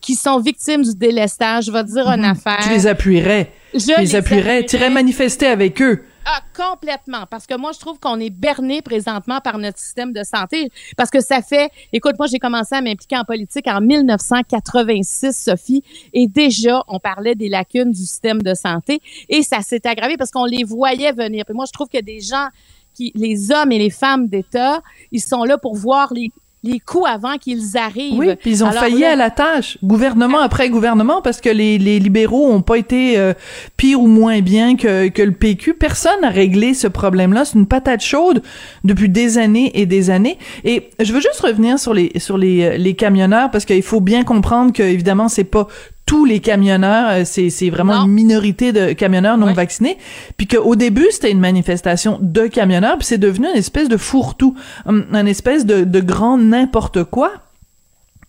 qui 0.00 0.14
sont 0.14 0.40
victimes 0.40 0.82
du 0.82 0.94
délestage, 0.94 1.66
je 1.66 1.72
vais 1.72 1.84
te 1.84 1.92
dire 1.92 2.08
une 2.08 2.22
mhm. 2.22 2.30
affaire. 2.30 2.60
Tu 2.62 2.70
les 2.70 2.86
appuierais. 2.86 3.52
Je 3.74 4.00
les, 4.00 4.16
appuierais. 4.16 4.64
Tu 4.64 4.76
irais 4.76 4.90
manifester 4.90 5.46
avec 5.46 5.80
eux. 5.80 6.02
Ah, 6.24 6.40
complètement. 6.56 7.26
Parce 7.28 7.46
que 7.46 7.56
moi, 7.56 7.72
je 7.72 7.80
trouve 7.80 7.98
qu'on 7.98 8.20
est 8.20 8.30
berné 8.30 8.80
présentement 8.80 9.40
par 9.40 9.58
notre 9.58 9.78
système 9.78 10.12
de 10.12 10.22
santé. 10.22 10.70
Parce 10.96 11.10
que 11.10 11.20
ça 11.20 11.42
fait, 11.42 11.70
écoute, 11.92 12.14
moi, 12.18 12.26
j'ai 12.28 12.38
commencé 12.38 12.74
à 12.74 12.80
m'impliquer 12.80 13.16
en 13.16 13.24
politique 13.24 13.66
en 13.66 13.80
1986, 13.80 15.36
Sophie, 15.36 15.82
et 16.12 16.28
déjà, 16.28 16.82
on 16.86 17.00
parlait 17.00 17.34
des 17.34 17.48
lacunes 17.48 17.90
du 17.90 18.00
système 18.00 18.40
de 18.42 18.54
santé, 18.54 19.00
et 19.28 19.42
ça 19.42 19.62
s'est 19.62 19.86
aggravé 19.86 20.16
parce 20.16 20.30
qu'on 20.30 20.44
les 20.44 20.64
voyait 20.64 21.12
venir. 21.12 21.44
Puis 21.44 21.54
moi, 21.54 21.64
je 21.66 21.72
trouve 21.72 21.88
que 21.88 22.00
des 22.00 22.20
gens 22.20 22.48
qui, 22.94 23.10
les 23.14 23.50
hommes 23.50 23.72
et 23.72 23.78
les 23.78 23.90
femmes 23.90 24.28
d'État, 24.28 24.82
ils 25.10 25.20
sont 25.20 25.44
là 25.44 25.58
pour 25.58 25.74
voir 25.74 26.12
les, 26.12 26.30
les 26.64 26.78
coups 26.78 27.08
avant 27.08 27.38
qu'ils 27.38 27.76
arrivent. 27.76 28.18
Oui, 28.18 28.34
puis 28.36 28.50
ils 28.50 28.64
ont 28.64 28.70
failli 28.70 29.04
à 29.04 29.16
la 29.16 29.30
tâche, 29.30 29.78
gouvernement 29.82 30.38
ah. 30.40 30.44
après 30.44 30.70
gouvernement, 30.70 31.20
parce 31.20 31.40
que 31.40 31.48
les, 31.48 31.78
les 31.78 31.98
libéraux 31.98 32.46
ont 32.50 32.62
pas 32.62 32.76
été 32.76 33.18
euh, 33.18 33.34
pire 33.76 34.00
ou 34.00 34.06
moins 34.06 34.40
bien 34.40 34.76
que, 34.76 35.08
que 35.08 35.22
le 35.22 35.32
PQ. 35.32 35.74
Personne 35.74 36.20
n'a 36.22 36.30
réglé 36.30 36.74
ce 36.74 36.86
problème-là. 36.86 37.44
C'est 37.44 37.58
une 37.58 37.66
patate 37.66 38.02
chaude 38.02 38.42
depuis 38.84 39.08
des 39.08 39.38
années 39.38 39.72
et 39.74 39.86
des 39.86 40.10
années. 40.10 40.38
Et 40.64 40.90
je 41.00 41.12
veux 41.12 41.20
juste 41.20 41.40
revenir 41.40 41.78
sur 41.78 41.94
les 41.94 42.12
sur 42.18 42.38
les, 42.38 42.62
euh, 42.62 42.76
les 42.76 42.94
camionneurs, 42.94 43.50
parce 43.50 43.64
qu'il 43.64 43.82
faut 43.82 44.00
bien 44.00 44.22
comprendre 44.22 44.72
que 44.72 44.82
évidemment 44.82 45.28
c'est 45.28 45.44
pas 45.44 45.66
tous 46.06 46.24
les 46.24 46.40
camionneurs, 46.40 47.10
euh, 47.10 47.22
c'est, 47.24 47.50
c'est 47.50 47.70
vraiment 47.70 48.04
une 48.04 48.12
minorité 48.12 48.72
de 48.72 48.92
camionneurs 48.92 49.38
non 49.38 49.52
vaccinés, 49.52 49.98
puis 50.36 50.46
qu'au 50.46 50.76
début, 50.76 51.06
c'était 51.10 51.30
une 51.30 51.40
manifestation 51.40 52.18
de 52.20 52.46
camionneurs, 52.46 52.98
puis 52.98 53.06
c'est 53.06 53.18
devenu 53.18 53.46
une 53.48 53.56
espèce 53.56 53.88
de 53.88 53.96
fourre-tout, 53.96 54.54
une 54.86 55.28
espèce 55.28 55.64
de, 55.66 55.84
de 55.84 56.00
grand 56.00 56.38
n'importe 56.38 57.04
quoi. 57.04 57.32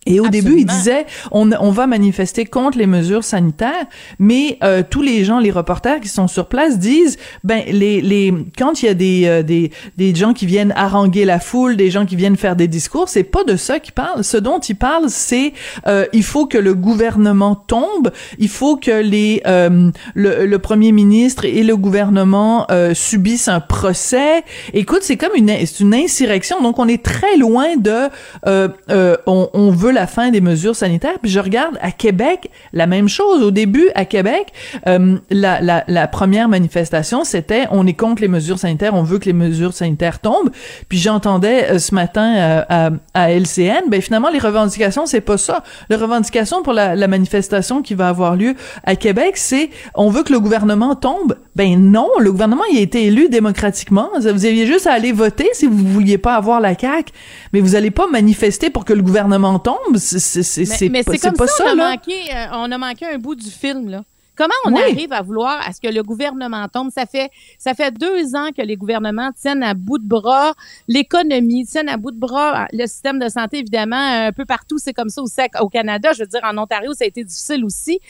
Et 0.06 0.20
au 0.20 0.28
début, 0.28 0.56
il 0.58 0.66
disait 0.66 1.06
on, 1.32 1.50
on 1.52 1.70
va 1.70 1.86
manifester 1.86 2.44
contre 2.44 2.78
les 2.78 2.86
mesures 2.86 3.24
sanitaires, 3.24 3.86
mais 4.18 4.58
euh, 4.62 4.82
tous 4.88 5.02
les 5.02 5.24
gens, 5.24 5.38
les 5.38 5.50
reporters 5.50 6.00
qui 6.00 6.08
sont 6.08 6.28
sur 6.28 6.46
place 6.46 6.78
disent 6.78 7.16
ben 7.42 7.62
les 7.68 8.00
les 8.00 8.34
quand 8.58 8.82
il 8.82 8.86
y 8.86 8.88
a 8.88 8.94
des 8.94 9.22
euh, 9.26 9.42
des 9.42 9.70
des 9.96 10.14
gens 10.14 10.32
qui 10.34 10.46
viennent 10.46 10.72
haranguer 10.76 11.24
la 11.24 11.40
foule, 11.40 11.76
des 11.76 11.90
gens 11.90 12.04
qui 12.04 12.16
viennent 12.16 12.36
faire 12.36 12.56
des 12.56 12.68
discours, 12.68 13.08
c'est 13.08 13.24
pas 13.24 13.44
de 13.44 13.56
ça 13.56 13.78
qu'ils 13.78 13.94
parlent. 13.94 14.24
Ce 14.24 14.36
dont 14.36 14.58
ils 14.58 14.76
parlent, 14.76 15.08
c'est 15.08 15.52
euh, 15.86 16.06
il 16.12 16.22
faut 16.22 16.46
que 16.46 16.58
le 16.58 16.74
gouvernement 16.74 17.54
tombe, 17.54 18.10
il 18.38 18.48
faut 18.48 18.76
que 18.76 19.00
les 19.00 19.42
euh, 19.46 19.90
le, 20.14 20.44
le 20.44 20.58
premier 20.58 20.92
ministre 20.92 21.44
et 21.44 21.62
le 21.62 21.76
gouvernement 21.76 22.66
subissent 22.92 23.48
un 23.48 23.60
procès. 23.60 24.44
Écoute, 24.72 25.00
c'est 25.02 25.16
comme 25.16 25.34
une 25.34 25.48
c'est 25.64 25.80
une 25.80 25.94
insurrection, 25.94 26.60
donc 26.60 26.78
on 26.78 26.88
est 26.88 27.02
très 27.02 27.36
loin 27.38 27.76
de 27.76 28.08
on, 28.46 29.48
on 29.52 29.70
veut 29.70 29.93
la 29.94 30.06
fin 30.06 30.30
des 30.30 30.40
mesures 30.40 30.76
sanitaires. 30.76 31.18
Puis 31.22 31.30
je 31.30 31.40
regarde 31.40 31.78
à 31.80 31.90
Québec 31.90 32.50
la 32.72 32.86
même 32.86 33.08
chose. 33.08 33.42
Au 33.42 33.50
début, 33.50 33.88
à 33.94 34.04
Québec, 34.04 34.52
euh, 34.86 35.16
la, 35.30 35.60
la, 35.60 35.84
la, 35.88 36.08
première 36.08 36.48
manifestation, 36.48 37.24
c'était 37.24 37.66
on 37.70 37.86
est 37.86 37.94
contre 37.94 38.22
les 38.22 38.28
mesures 38.28 38.58
sanitaires, 38.58 38.94
on 38.94 39.02
veut 39.02 39.18
que 39.18 39.26
les 39.26 39.32
mesures 39.32 39.72
sanitaires 39.72 40.20
tombent. 40.20 40.50
Puis 40.88 40.98
j'entendais 40.98 41.70
euh, 41.70 41.78
ce 41.78 41.94
matin 41.94 42.34
euh, 42.36 42.62
à, 42.68 42.90
à, 43.14 43.30
LCN, 43.30 43.88
ben 43.88 44.02
finalement 44.02 44.30
les 44.30 44.38
revendications, 44.38 45.06
c'est 45.06 45.20
pas 45.20 45.38
ça. 45.38 45.62
Les 45.88 45.96
revendications 45.96 46.62
pour 46.62 46.72
la, 46.72 46.94
la 46.94 47.08
manifestation 47.08 47.82
qui 47.82 47.94
va 47.94 48.08
avoir 48.08 48.36
lieu 48.36 48.54
à 48.84 48.96
Québec, 48.96 49.36
c'est 49.36 49.70
on 49.94 50.10
veut 50.10 50.22
que 50.22 50.32
le 50.32 50.40
gouvernement 50.40 50.94
tombe. 50.94 51.36
Ben 51.56 51.78
non, 51.78 52.08
le 52.18 52.32
gouvernement 52.32 52.64
il 52.72 52.78
a 52.78 52.80
été 52.80 53.04
élu 53.04 53.28
démocratiquement. 53.28 54.10
Vous 54.18 54.26
aviez 54.26 54.66
juste 54.66 54.86
à 54.86 54.92
aller 54.92 55.12
voter 55.12 55.48
si 55.52 55.66
vous 55.66 55.76
vouliez 55.76 56.18
pas 56.18 56.34
avoir 56.34 56.60
la 56.60 56.76
CAQ, 56.76 57.12
mais 57.52 57.60
vous 57.60 57.76
allez 57.76 57.90
pas 57.90 58.08
manifester 58.08 58.70
pour 58.70 58.84
que 58.84 58.92
le 58.92 59.02
gouvernement 59.02 59.58
tombe. 59.58 59.74
C'est 59.96 60.88
mais, 60.88 61.02
c'est 61.02 61.18
comme 61.18 61.34
pas 61.34 61.46
ça, 61.46 61.64
ça 61.64 61.72
on, 61.72 61.76
là. 61.76 61.86
a 61.86 61.90
manqué, 61.90 62.14
euh, 62.34 62.46
on 62.52 62.70
a 62.72 62.78
manqué 62.78 63.06
un 63.06 63.18
bout 63.18 63.34
du 63.34 63.50
film, 63.50 63.88
là. 63.88 64.04
Comment 64.36 64.54
on 64.64 64.74
arrive 64.74 65.12
à 65.12 65.22
vouloir 65.22 65.60
à 65.64 65.72
ce 65.72 65.80
que 65.80 65.86
le 65.86 66.02
gouvernement 66.02 66.66
tombe? 66.66 66.90
Ça 66.90 67.06
fait, 67.06 67.30
ça 67.56 67.72
fait 67.72 67.92
deux 67.92 68.34
ans 68.34 68.50
que 68.56 68.62
les 68.62 68.74
gouvernements 68.74 69.30
tiennent 69.30 69.62
à 69.62 69.74
bout 69.74 69.98
de 69.98 70.08
bras 70.08 70.54
l'économie, 70.88 71.64
tiennent 71.66 71.88
à 71.88 71.96
bout 71.96 72.10
de 72.10 72.18
bras 72.18 72.66
le 72.72 72.84
système 72.86 73.20
de 73.20 73.28
santé, 73.28 73.58
évidemment, 73.58 74.26
un 74.26 74.32
peu 74.32 74.44
partout, 74.44 74.78
c'est 74.78 74.92
comme 74.92 75.08
ça 75.08 75.22
aussi 75.22 75.40
au 75.60 75.68
Canada. 75.68 76.12
Je 76.14 76.20
veux 76.22 76.26
dire, 76.26 76.40
en 76.42 76.58
Ontario, 76.58 76.92
ça 76.94 77.04
a 77.04 77.06
été 77.06 77.22
difficile 77.22 77.64
aussi. 77.64 78.00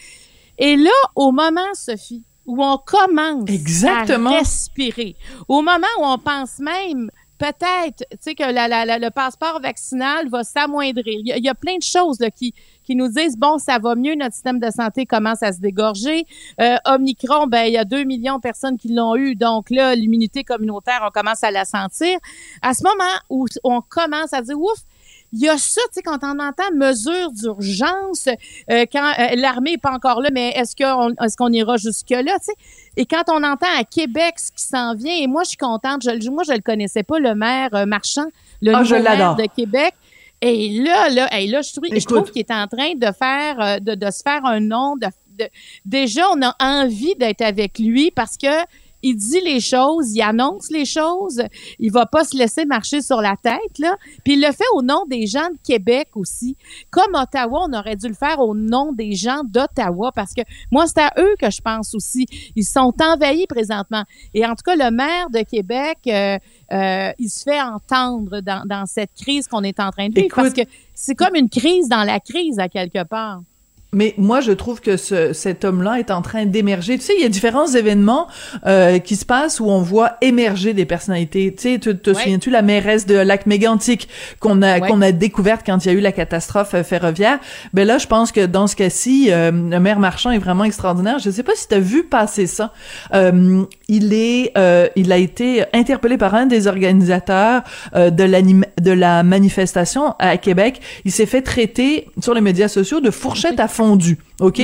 Et 0.57 0.77
là, 0.77 0.91
au 1.15 1.31
moment, 1.31 1.75
Sophie, 1.75 2.23
où 2.47 2.63
on 2.65 2.79
commence 2.79 3.49
Exactement. 3.49 4.31
à 4.31 4.39
respirer, 4.39 5.17
au 5.49 5.61
moment 5.61 5.87
où 5.99 6.05
on 6.05 6.19
pense 6.19 6.59
même 6.59 7.11
peut-être, 7.45 8.05
tu 8.11 8.17
sais, 8.21 8.35
que 8.35 8.43
la, 8.43 8.99
le 8.99 9.11
passeport 9.11 9.61
vaccinal 9.61 10.29
va 10.29 10.45
s'amoindrir. 10.45 11.05
Il, 11.07 11.45
y, 11.45 11.49
a, 11.49 11.55
plein 11.55 11.77
de 11.77 11.83
choses 11.83 12.19
qui, 12.35 12.55
qui 12.85 12.97
nous 12.97 13.09
disent, 13.09 13.37
bon, 13.37 13.59
ça 13.59 13.79
va 13.79 13.95
mieux, 13.95 14.15
notre 14.15 14.35
système 14.35 14.59
de 14.59 14.71
santé 14.71 15.05
commence 15.05 15.43
à 15.43 15.53
se 15.53 15.61
dégorger. 15.61 16.25
Euh, 16.61 16.77
Omicron, 16.87 17.47
ben, 17.47 17.65
il 17.65 17.75
y 17.75 17.79
a 17.79 17.85
2 17.85 18.05
millions 18.05 18.37
de 18.37 18.41
personnes 18.41 18.79
qui 18.79 18.89
l'ont 18.95 19.15
eu, 19.17 19.35
donc 19.35 19.69
là, 19.71 19.95
l'immunité 19.95 20.43
communautaire, 20.43 21.05
on 21.07 21.11
commence 21.11 21.45
à 21.45 21.51
la 21.51 21.65
sentir. 21.65 22.19
À 22.63 22.73
ce 22.73 22.83
moment 22.83 23.15
où 23.29 23.47
on 23.63 23.83
commence 23.83 24.33
à 24.33 24.41
dire, 24.41 24.59
ouf, 24.59 24.79
il 25.35 25.41
y 25.41 25.49
a 25.49 25.59
ça, 25.59 25.81
tu 25.93 25.95
sais, 25.95 26.03
quand 26.03 26.19
on 26.23 26.39
entend 26.39 26.71
mesures 26.75 27.31
d'urgence, 27.33 28.29
euh, 28.71 28.85
quand 28.91 29.13
euh, 29.19 29.35
l'armée 29.37 29.73
est 29.73 29.79
pas 29.79 29.93
encore 29.93 30.21
là, 30.21 30.31
mais 30.33 30.51
est-ce 30.51 30.75
qu'on 30.77 31.11
est-ce 31.25 31.37
qu'on 31.37 31.51
ira 31.53 31.77
jusque 31.77 32.11
là, 32.11 32.23
tu 32.39 32.45
sais? 32.45 32.53
Et 32.97 33.05
quand 33.07 33.25
on 33.29 33.43
entend 33.43 33.67
à 33.79 33.85
Québec 33.85 34.35
ce 34.39 34.53
qui 34.53 34.65
s'en 34.65 34.95
vient, 34.95 35.15
et 35.17 35.27
moi 35.27 35.43
je 35.43 35.49
suis 35.51 35.57
contente, 35.59 36.03
je, 36.05 36.31
moi 36.31 36.45
je 36.47 36.53
le 36.53 36.61
connaissais 36.61 37.03
pas, 37.03 37.19
le 37.19 37.35
maire 37.35 37.71
euh, 37.75 37.87
Marchand, 37.87 38.27
le 38.63 38.73
Ah, 38.75 38.79
nouveau 38.81 38.95
maire 39.03 39.35
de 39.37 39.47
Québec. 39.55 39.95
Et 40.41 40.69
là, 40.81 41.09
là, 41.09 41.29
hey, 41.33 41.49
là, 41.49 41.63
je 41.63 41.73
trouve, 41.73 41.85
je 41.91 42.05
trouve 42.07 42.31
qu'il 42.31 42.41
est 42.41 42.51
en 42.51 42.67
train 42.67 42.95
de 42.95 43.07
faire, 43.17 43.81
de, 43.81 43.95
de 43.95 44.11
se 44.11 44.21
faire 44.23 44.45
un 44.45 44.61
nom. 44.61 44.95
De, 44.97 45.07
de- 45.39 45.49
déjà, 45.87 46.23
on 46.35 46.43
a 46.43 46.55
envie 46.61 47.15
d'être 47.15 47.41
avec 47.41 47.79
lui 47.79 48.11
parce 48.11 48.37
que 48.37 48.47
il 49.07 49.17
dit 49.17 49.41
les 49.45 49.61
choses, 49.61 50.13
il 50.15 50.23
annonce 50.23 50.71
les 50.71 50.85
choses, 50.85 51.43
il 51.79 51.93
va 51.93 52.07
pas 52.07 52.25
se 52.25 52.37
laisser 52.37 52.65
marcher 52.65 53.01
sur 53.03 53.21
la 53.21 53.35
tête 53.41 53.79
là. 53.79 53.97
Puis 54.25 54.35
il 54.35 54.41
le 54.41 54.53
fait 54.53 54.65
au 54.75 54.83
nom 54.83 55.05
des 55.09 55.27
gens 55.27 55.49
de 55.51 55.59
Québec 55.63 56.09
aussi. 56.15 56.57
Comme 56.91 57.15
Ottawa, 57.15 57.67
on 57.69 57.73
aurait 57.73 57.97
dû 57.97 58.09
le 58.09 58.15
faire 58.15 58.41
au 58.41 58.55
nom 58.55 58.93
des 58.93 59.13
gens 59.13 59.43
d'Ottawa 59.45 60.11
parce 60.15 60.33
que 60.35 60.43
moi 60.71 60.87
c'est 60.87 61.01
à 61.01 61.13
eux 61.19 61.35
que 61.41 61.51
je 61.51 61.61
pense 61.61 61.95
aussi. 61.95 62.27
Ils 62.57 62.65
sont 62.65 62.93
envahis 63.01 63.47
présentement. 63.47 64.05
Et 64.33 64.45
en 64.47 64.51
tout 64.55 64.63
cas, 64.65 64.77
le 64.77 64.91
maire 64.91 65.31
de 65.31 65.43
Québec, 65.43 65.99
euh, 66.07 66.39
euh, 66.73 67.13
il 67.19 67.29
se 67.29 67.43
fait 67.43 67.61
entendre 67.61 68.41
dans, 68.41 68.63
dans 68.67 68.87
cette 68.87 69.13
crise 69.15 69.47
qu'on 69.47 69.63
est 69.63 69.79
en 69.81 69.91
train 69.91 70.09
de 70.09 70.15
vivre 70.15 70.27
Écoute- 70.27 70.43
parce 70.43 70.55
que 70.55 70.63
c'est 70.95 71.15
comme 71.15 71.35
une 71.35 71.49
crise 71.51 71.89
dans 71.89 72.05
la 72.05 72.21
crise 72.21 72.59
à 72.59 72.69
quelque 72.69 73.05
part. 73.05 73.41
Mais 73.95 74.15
moi, 74.19 74.41
je 74.41 74.53
trouve 74.53 74.81
que 74.81 74.97
ce, 74.97 75.33
cet 75.33 75.65
homme-là 75.65 75.99
est 75.99 76.11
en 76.11 76.21
train 76.23 76.45
d'émerger. 76.47 76.99
Tu 76.99 77.05
sais, 77.05 77.15
il 77.17 77.23
y 77.23 77.27
a 77.27 77.29
différents 77.29 77.67
événements 77.69 78.27
euh, 78.67 78.99
qui 78.99 79.17
se 79.17 79.25
passent 79.25 79.61
où 79.61 79.67
on 79.71 79.81
voit 79.81 80.13
émerger 80.21 80.75
des 80.75 80.85
personnalités. 80.85 81.55
Tu 81.55 81.63
sais, 81.75 81.79
te, 81.79 81.91
te 81.91 82.11
Ouais. 82.11 82.17
souviens-tu 82.17 82.51
la 82.51 82.63
mairesse 82.63 83.07
de 83.07 83.15
Lac 83.17 83.47
Mégantic 83.47 84.09
qu'on 84.41 84.61
a 84.63 84.79
Ouais. 84.81 84.89
qu'on 84.89 85.01
a 85.03 85.13
découverte 85.13 85.63
quand 85.65 85.85
il 85.85 85.89
y 85.89 85.91
a 85.91 85.95
eu 85.95 86.01
la 86.01 86.13
catastrophe 86.13 86.75
euh, 86.75 86.83
ferroviaire? 86.83 87.39
Ben 87.73 87.87
là, 87.87 87.99
je 87.99 88.07
pense 88.07 88.33
que 88.33 88.45
dans 88.47 88.67
ce 88.67 88.75
cas-ci, 88.77 89.29
euh, 89.31 89.51
le 89.53 89.79
maire 89.79 89.99
Marchand 90.01 90.31
est 90.33 90.39
vraiment 90.39 90.65
extraordinaire. 90.65 91.19
Je 91.21 91.31
sais 91.31 91.43
pas 91.45 91.53
si 91.55 91.69
tu 91.69 91.75
as 91.75 91.81
vu 91.81 92.05
passer 92.05 92.47
ça. 92.47 92.73
Euh, 93.15 93.63
il 93.89 94.13
est, 94.13 94.53
euh, 94.59 94.89
il 94.97 95.13
a 95.13 95.19
été 95.19 95.65
interpellé 95.73 96.17
par 96.19 96.35
un 96.35 96.47
des 96.47 96.67
organisateurs 96.67 97.63
euh, 97.95 98.11
de, 98.11 98.25
l'anim- 98.25 98.65
de 98.81 98.91
la 98.91 99.23
manifestation 99.23 100.15
à 100.19 100.37
Québec. 100.37 100.81
Il 101.05 101.13
s'est 101.13 101.27
fait 101.27 101.43
traiter 101.43 102.07
sur 102.21 102.35
les 102.35 102.41
médias 102.41 102.69
sociaux 102.69 103.01
de 103.01 103.11
fourchette 103.11 103.61
à 103.61 103.69
fondu, 103.89 104.19
ok, 104.41 104.61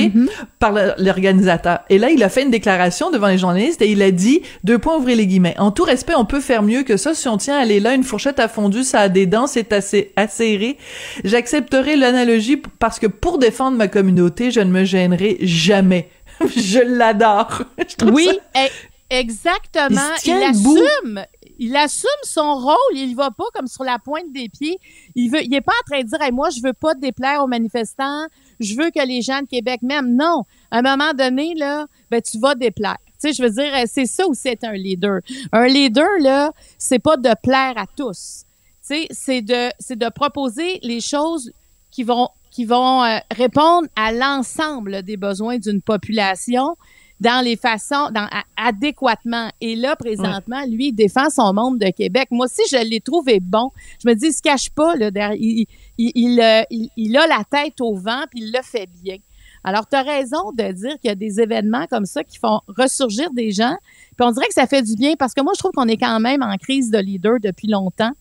par 0.59 0.71
le- 0.71 0.93
l'organisateur. 0.97 1.79
Et 1.89 1.97
là, 1.97 2.09
il 2.09 2.23
a 2.23 2.29
fait 2.29 2.43
une 2.43 2.51
déclaration 2.51 3.11
devant 3.11 3.27
les 3.27 3.37
journalistes 3.37 3.81
et 3.81 3.89
il 3.91 4.01
a 4.01 4.11
dit 4.11 4.41
deux 4.63 4.79
points 4.79 4.97
ouvrez 4.97 5.15
les 5.15 5.27
guillemets. 5.27 5.55
En 5.59 5.71
tout 5.71 5.83
respect, 5.83 6.15
on 6.15 6.25
peut 6.25 6.39
faire 6.41 6.63
mieux 6.63 6.83
que 6.83 6.97
ça. 6.97 7.13
Si 7.13 7.27
on 7.27 7.37
tient 7.37 7.55
à 7.57 7.61
aller 7.61 7.79
là, 7.79 7.93
une 7.93 8.03
fourchette 8.03 8.39
à 8.39 8.47
fondu, 8.47 8.83
ça 8.83 9.01
a 9.01 9.09
des 9.09 9.25
dents, 9.27 9.47
c'est 9.47 9.71
assez 9.73 10.11
acéré. 10.15 10.77
J'accepterai 11.23 11.95
l'analogie 11.95 12.57
parce 12.79 12.99
que 12.99 13.07
pour 13.07 13.37
défendre 13.37 13.77
ma 13.77 13.87
communauté, 13.87 14.51
je 14.51 14.59
ne 14.59 14.71
me 14.71 14.83
gênerai 14.83 15.37
jamais. 15.41 16.09
je 16.55 16.79
l'adore. 16.79 17.61
Oui, 18.11 18.27
ça- 18.55 18.65
e- 18.65 18.69
exactement. 19.09 20.01
Il 20.25 20.31
assume. 20.43 21.25
Il 21.63 21.75
assume 21.75 22.09
son 22.23 22.55
rôle. 22.55 22.95
Il 22.95 23.13
va 23.15 23.29
pas 23.29 23.43
comme 23.53 23.67
sur 23.67 23.83
la 23.83 23.99
pointe 23.99 24.31
des 24.33 24.49
pieds. 24.49 24.77
Il 25.13 25.29
veut. 25.29 25.43
Il 25.43 25.53
est 25.53 25.61
pas 25.61 25.73
en 25.73 25.91
train 25.91 26.01
de 26.03 26.07
dire, 26.07 26.19
Hey, 26.21 26.31
moi, 26.31 26.49
je 26.49 26.59
veux 26.63 26.73
pas 26.73 26.95
déplaire 26.95 27.43
aux 27.43 27.47
manifestants. 27.47 28.25
Je 28.61 28.75
veux 28.75 28.91
que 28.91 29.05
les 29.05 29.21
gens 29.21 29.41
de 29.41 29.47
Québec 29.47 29.81
m'aiment. 29.81 30.15
Non. 30.15 30.43
À 30.69 30.77
un 30.77 30.81
moment 30.81 31.13
donné, 31.13 31.53
là, 31.55 31.87
ben, 32.09 32.21
tu 32.21 32.39
vas 32.39 32.55
déplaire. 32.55 32.97
Tu 33.05 33.13
sais, 33.29 33.33
je 33.33 33.43
veux 33.43 33.49
dire, 33.49 33.71
c'est 33.87 34.05
ça 34.05 34.27
où 34.27 34.33
c'est 34.33 34.63
un 34.63 34.73
leader. 34.73 35.19
Un 35.51 35.67
leader, 35.67 36.07
là, 36.21 36.51
c'est 36.77 36.99
pas 36.99 37.17
de 37.17 37.31
plaire 37.43 37.73
à 37.75 37.85
tous. 37.95 38.45
C'est 38.81 39.41
de, 39.41 40.09
proposer 40.09 40.79
les 40.83 41.01
choses 41.01 41.51
qui 41.91 42.03
vont, 42.03 42.29
qui 42.49 42.65
vont 42.65 43.03
euh, 43.03 43.17
répondre 43.35 43.87
à 43.95 44.11
l'ensemble 44.11 45.03
des 45.03 45.17
besoins 45.17 45.57
d'une 45.57 45.81
population 45.81 46.77
dans 47.21 47.41
les 47.45 47.55
façons, 47.55 48.09
dans, 48.13 48.27
adéquatement. 48.57 49.49
Et 49.61 49.75
là, 49.75 49.95
présentement, 49.95 50.61
lui, 50.67 50.87
il 50.87 50.93
défend 50.93 51.29
son 51.29 51.53
monde 51.53 51.77
de 51.79 51.89
Québec. 51.91 52.27
Moi 52.31 52.47
aussi, 52.47 52.61
je 52.69 52.83
l'ai 52.83 52.99
trouvé 52.99 53.39
bon. 53.39 53.69
Je 54.03 54.09
me 54.09 54.15
dis, 54.15 54.27
il 54.27 54.33
se 54.33 54.41
cache 54.41 54.69
pas, 54.71 54.95
là, 54.95 55.11
derrière- 55.11 55.37
il, 55.39 55.65
il, 55.97 56.11
il, 56.15 56.41
euh, 56.41 56.63
il- 56.71 56.89
il 56.97 57.15
a 57.17 57.27
la 57.27 57.43
tête 57.49 57.79
au 57.79 57.95
vent, 57.95 58.23
puis 58.29 58.41
il 58.41 58.51
le 58.51 58.61
fait 58.63 58.89
bien. 59.03 59.17
Alors, 59.63 59.87
tu 59.87 59.95
as 59.95 60.01
raison 60.01 60.51
de 60.53 60.71
dire 60.71 60.93
qu'il 60.99 61.09
y 61.09 61.11
a 61.11 61.15
des 61.15 61.39
événements 61.39 61.85
comme 61.87 62.05
ça 62.05 62.23
qui 62.23 62.39
font 62.39 62.61
ressurgir 62.67 63.29
des 63.31 63.51
gens. 63.51 63.75
Puis 64.17 64.25
on 64.27 64.31
dirait 64.31 64.47
que 64.47 64.55
ça 64.55 64.65
fait 64.65 64.81
du 64.81 64.95
bien 64.95 65.13
parce 65.17 65.35
que 65.35 65.41
moi, 65.41 65.53
je 65.55 65.59
trouve 65.59 65.71
qu'on 65.73 65.87
est 65.87 65.97
quand 65.97 66.19
même 66.19 66.41
en 66.41 66.55
crise 66.57 66.89
de 66.89 66.97
leader 66.97 67.33
depuis 67.39 67.67
longtemps. 67.67 68.11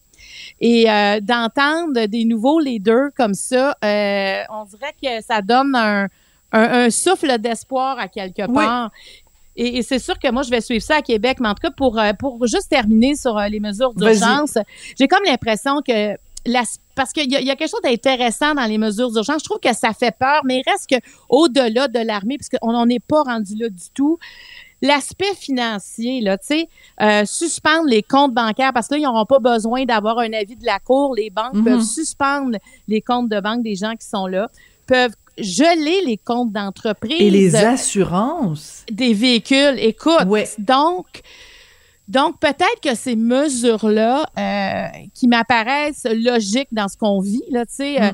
Et 0.61 0.90
euh, 0.90 1.19
d'entendre 1.21 2.04
des 2.04 2.26
nouveaux 2.26 2.61
leaders 2.61 3.09
comme 3.16 3.33
ça, 3.33 3.75
euh, 3.83 4.42
on 4.50 4.64
dirait 4.66 4.95
que 5.02 5.25
ça 5.25 5.40
donne 5.40 5.75
un, 5.75 6.09
un, 6.52 6.85
un 6.87 6.90
souffle 6.90 7.38
d'espoir 7.38 7.99
à 7.99 8.09
quelque 8.09 8.42
Oui. 8.49 8.54
part. 8.64 8.90
Et, 9.57 9.78
et 9.78 9.83
c'est 9.83 9.99
sûr 9.99 10.19
que 10.19 10.30
moi, 10.30 10.42
je 10.42 10.50
vais 10.50 10.61
suivre 10.61 10.83
ça 10.83 10.97
à 10.97 11.02
Québec. 11.02 11.38
Mais 11.40 11.49
en 11.49 11.54
tout 11.54 11.62
cas, 11.62 11.71
pour, 11.71 11.99
euh, 11.99 12.12
pour 12.19 12.47
juste 12.47 12.69
terminer 12.71 13.14
sur 13.16 13.37
euh, 13.37 13.49
les 13.49 13.61
mesures 13.61 13.92
d'urgence, 13.95 14.57
j'ai 14.99 15.09
comme 15.09 15.25
l'impression 15.26 15.83
que 15.83 16.16
la, 16.47 16.62
parce 16.95 17.12
qu'il 17.12 17.30
y, 17.30 17.37
a- 17.37 17.40
il 17.40 17.47
y 17.47 17.50
a 17.50 17.57
quelque 17.57 17.71
chose 17.71 17.83
d'intéressant 17.83 18.54
dans 18.54 18.64
les 18.64 18.78
mesures 18.78 19.11
d'urgence. 19.11 19.40
Je 19.40 19.45
trouve 19.45 19.59
que 19.61 19.75
ça 19.75 19.92
fait 19.92 20.16
peur, 20.16 20.40
mais 20.45 20.62
il 20.64 20.71
reste 20.71 20.88
que 20.88 20.97
au-delà 21.28 21.88
de 21.88 21.99
l'armée, 21.99 22.38
parce 22.38 22.49
qu'on 22.49 22.73
n'en 22.73 22.88
est 22.88 23.04
pas 23.04 23.23
rendu 23.23 23.54
là 23.57 23.69
du 23.69 23.90
tout, 23.92 24.19
l'aspect 24.83 25.35
financier, 25.38 26.23
là, 26.23 26.38
tu 26.38 26.47
sais, 26.47 26.69
euh, 27.02 27.25
suspendre 27.26 27.87
les 27.87 28.02
comptes 28.02 28.33
bancaires, 28.33 28.73
parce 28.73 28.88
que 28.88 28.95
là, 28.95 29.00
ils 29.00 29.04
n'auront 29.04 29.26
pas 29.26 29.38
besoin 29.38 29.85
d'avoir 29.85 30.19
un 30.21 30.33
avis 30.33 30.57
de 30.57 30.64
la 30.64 30.78
Cour. 30.78 31.14
Les 31.14 31.28
banques 31.28 31.52
Mhm. 31.54 31.64
peuvent 31.64 31.83
suspendre 31.83 32.57
les 32.88 33.02
comptes 33.02 33.28
de 33.28 33.40
banque 33.40 33.62
des 33.62 33.75
gens 33.75 33.95
qui 33.97 34.07
sont 34.07 34.26
là, 34.26 34.49
peuvent 34.87 35.14
geler 35.42 36.00
les 36.06 36.16
comptes 36.16 36.52
d'entreprise. 36.52 37.20
Et 37.20 37.30
les 37.30 37.56
assurances. 37.56 38.85
des 38.90 39.14
véhicules. 39.14 39.76
Écoute, 39.78 40.25
Ouais. 40.26 40.49
donc, 40.59 41.06
donc 42.09 42.38
peut-être 42.40 42.80
que 42.82 42.94
ces 42.94 43.16
mesures-là 43.16 44.26
euh, 44.38 44.87
qui 45.14 45.28
m'apparaissent 45.28 46.06
logiques 46.12 46.68
dans 46.73 46.88
ce 46.88 46.97
qu'on 46.97 47.20
vit, 47.20 47.42
là, 47.50 47.64
tu 47.66 47.75
sais, 47.75 48.02
euh, 48.02 48.11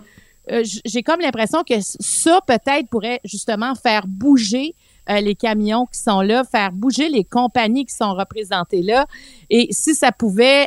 euh, 0.53 0.63
j'ai 0.85 1.03
comme 1.03 1.21
l'impression 1.21 1.63
que 1.65 1.75
ça 1.81 2.41
peut-être 2.47 2.89
pourrait 2.91 3.21
justement 3.25 3.75
faire 3.75 4.07
bouger 4.07 4.75
euh, 5.09 5.21
les 5.21 5.35
camions 5.35 5.87
qui 5.87 5.99
sont 5.99 6.21
là, 6.21 6.45
faire 6.45 6.73
bouger 6.73 7.09
les 7.09 7.25
compagnies 7.25 7.85
qui 7.87 7.95
sont 7.95 8.13
représentées 8.15 8.83
là. 8.83 9.07
Et 9.51 9.69
si 9.71 9.95
ça 9.95 10.13
pouvait, 10.13 10.67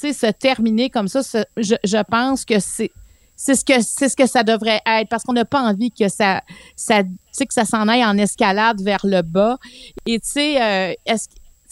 tu 0.00 0.12
sais, 0.12 0.12
se 0.12 0.32
terminer 0.32 0.88
comme 0.88 1.08
ça, 1.08 1.20
je 1.56 2.02
pense 2.04 2.44
que 2.44 2.58
c'est 2.58 2.90
c'est 3.36 3.54
ce 3.54 3.64
que 3.64 3.80
c'est 3.80 4.08
ce 4.08 4.16
que 4.16 4.26
ça 4.26 4.42
devrait 4.42 4.80
être 4.86 5.08
parce 5.08 5.24
qu'on 5.24 5.32
n'a 5.32 5.44
pas 5.44 5.60
envie 5.60 5.90
que 5.90 6.08
ça 6.08 6.42
ça 6.76 7.02
tu 7.02 7.10
sais 7.32 7.46
que 7.46 7.54
ça 7.54 7.64
s'en 7.64 7.88
aille 7.88 8.04
en 8.04 8.16
escalade 8.18 8.80
vers 8.82 9.04
le 9.04 9.22
bas 9.22 9.58
et 10.06 10.20
tu 10.20 10.28
sais 10.28 10.62
euh, 10.62 10.94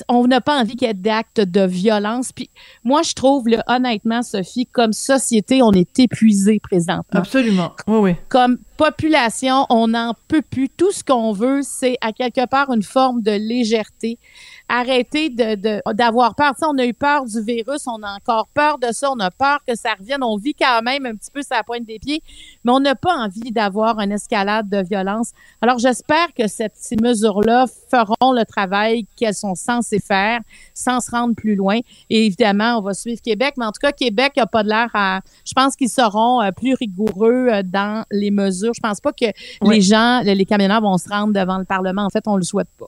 on 0.08 0.26
n'a 0.26 0.40
pas 0.40 0.60
envie 0.60 0.76
qu'il 0.76 0.88
y 0.88 0.90
ait 0.90 0.94
d'actes 0.94 1.40
de 1.40 1.62
violence. 1.62 2.32
Puis 2.32 2.50
moi, 2.84 3.02
je 3.02 3.14
trouve, 3.14 3.48
là, 3.48 3.62
honnêtement, 3.66 4.22
Sophie, 4.22 4.66
comme 4.66 4.92
société, 4.92 5.62
on 5.62 5.72
est 5.72 5.98
épuisé 5.98 6.60
présentement 6.60 7.20
Absolument. 7.20 7.72
Oui, 7.86 7.98
oui. 7.98 8.16
comme 8.28 8.58
population, 8.80 9.66
on 9.68 9.88
n'en 9.88 10.14
peut 10.26 10.40
plus. 10.40 10.70
Tout 10.70 10.90
ce 10.90 11.04
qu'on 11.04 11.32
veut, 11.32 11.60
c'est 11.62 11.98
à 12.00 12.12
quelque 12.12 12.46
part 12.46 12.72
une 12.72 12.82
forme 12.82 13.20
de 13.20 13.32
légèreté. 13.32 14.18
Arrêter 14.70 15.28
d'avoir 15.28 16.34
peur. 16.34 16.54
Tu 16.56 16.64
on 16.64 16.78
a 16.78 16.86
eu 16.86 16.94
peur 16.94 17.26
du 17.26 17.42
virus, 17.42 17.86
on 17.86 18.02
a 18.02 18.14
encore 18.14 18.48
peur 18.54 18.78
de 18.78 18.86
ça, 18.92 19.10
on 19.12 19.18
a 19.18 19.30
peur 19.30 19.58
que 19.68 19.74
ça 19.76 19.90
revienne. 19.98 20.22
On 20.22 20.38
vit 20.38 20.54
quand 20.54 20.80
même 20.80 21.04
un 21.04 21.14
petit 21.14 21.30
peu 21.30 21.42
la 21.50 21.62
pointe 21.62 21.84
des 21.84 21.98
pieds, 21.98 22.22
mais 22.64 22.72
on 22.72 22.80
n'a 22.80 22.94
pas 22.94 23.14
envie 23.14 23.50
d'avoir 23.50 23.98
une 24.00 24.12
escalade 24.12 24.70
de 24.70 24.82
violence. 24.82 25.32
Alors, 25.60 25.78
j'espère 25.78 26.32
que 26.32 26.46
ces 26.46 26.96
mesures-là 27.02 27.66
feront 27.90 28.32
le 28.32 28.44
travail 28.44 29.04
qu'elles 29.16 29.34
sont 29.34 29.56
censées 29.56 30.00
faire 30.00 30.40
sans 30.72 31.00
se 31.00 31.10
rendre 31.10 31.34
plus 31.34 31.54
loin. 31.54 31.80
Et 32.08 32.24
évidemment, 32.24 32.78
on 32.78 32.80
va 32.80 32.94
suivre 32.94 33.20
Québec, 33.20 33.54
mais 33.58 33.66
en 33.66 33.72
tout 33.72 33.80
cas, 33.80 33.92
Québec 33.92 34.32
n'a 34.36 34.46
pas 34.46 34.62
de 34.62 34.68
l'air 34.68 34.88
à... 34.94 35.20
Je 35.44 35.52
pense 35.52 35.76
qu'ils 35.76 35.90
seront 35.90 36.40
euh, 36.40 36.50
plus 36.52 36.74
rigoureux 36.74 37.48
euh, 37.50 37.62
dans 37.62 38.04
les 38.10 38.30
mesures. 38.30 38.69
Je 38.74 38.80
pense 38.80 39.00
pas 39.00 39.12
que 39.12 39.26
les 39.62 39.80
gens, 39.80 40.20
les 40.24 40.46
camionneurs 40.46 40.80
vont 40.80 40.98
se 40.98 41.08
rendre 41.08 41.32
devant 41.32 41.58
le 41.58 41.64
Parlement. 41.64 42.04
En 42.04 42.10
fait, 42.10 42.24
on 42.26 42.36
le 42.36 42.42
souhaite 42.42 42.68
pas. 42.78 42.86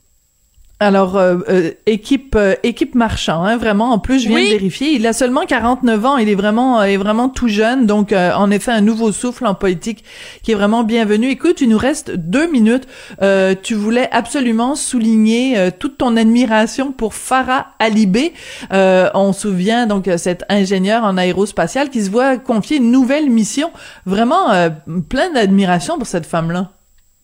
Alors, 0.83 1.17
euh, 1.17 1.37
euh, 1.49 1.71
équipe 1.87 2.35
euh, 2.35 2.57
équipe 2.65 2.97
marchand, 2.97 3.45
hein, 3.45 3.57
vraiment. 3.57 3.93
En 3.93 4.01
plus, 4.01 4.19
je 4.19 4.27
viens 4.27 4.39
Oui. 4.39 4.47
de 4.47 4.51
vérifier, 4.51 4.91
il 4.95 5.07
a 5.07 5.13
seulement 5.13 5.43
49 5.47 6.05
ans. 6.07 6.17
Il 6.17 6.29
est 6.29 6.35
vraiment 6.35 6.81
euh, 6.81 6.85
est 6.87 6.97
vraiment 6.97 7.29
tout 7.29 7.47
jeune, 7.47 7.87
donc 7.87 8.13
euh, 8.13 8.33
en 8.35 8.51
effet 8.51 8.73
un 8.73 8.81
nouveau 8.81 9.13
souffle 9.13 9.47
en 9.47 9.55
politique 9.55 10.03
qui 10.43 10.51
est 10.51 10.55
vraiment 10.57 10.83
bienvenu. 10.83 11.29
Écoute, 11.29 11.61
il 11.61 11.69
nous 11.69 11.79
reste 11.79 12.11
deux 12.11 12.51
minutes. 12.51 12.89
Euh, 13.23 13.55
tu 13.63 13.75
voulais 13.75 14.09
absolument 14.11 14.75
souligner 14.75 15.57
euh, 15.57 15.71
toute 15.77 15.99
ton 15.99 16.17
admiration 16.17 16.91
pour 16.91 17.15
Farah 17.15 17.67
Alibé. 17.79 18.33
Euh, 18.73 19.09
on 19.15 19.33
se 19.33 19.43
souvient 19.43 19.87
donc 19.87 20.09
cet 20.17 20.45
ingénieur 20.49 21.05
en 21.05 21.17
aérospatial 21.17 21.91
qui 21.91 22.03
se 22.03 22.11
voit 22.11 22.39
confier 22.39 22.79
une 22.79 22.91
nouvelle 22.91 23.31
mission. 23.31 23.71
Vraiment 24.05 24.51
euh, 24.51 24.71
plein 25.09 25.31
d'admiration 25.33 25.97
pour 25.99 26.07
cette 26.09 26.27
femme-là. 26.27 26.71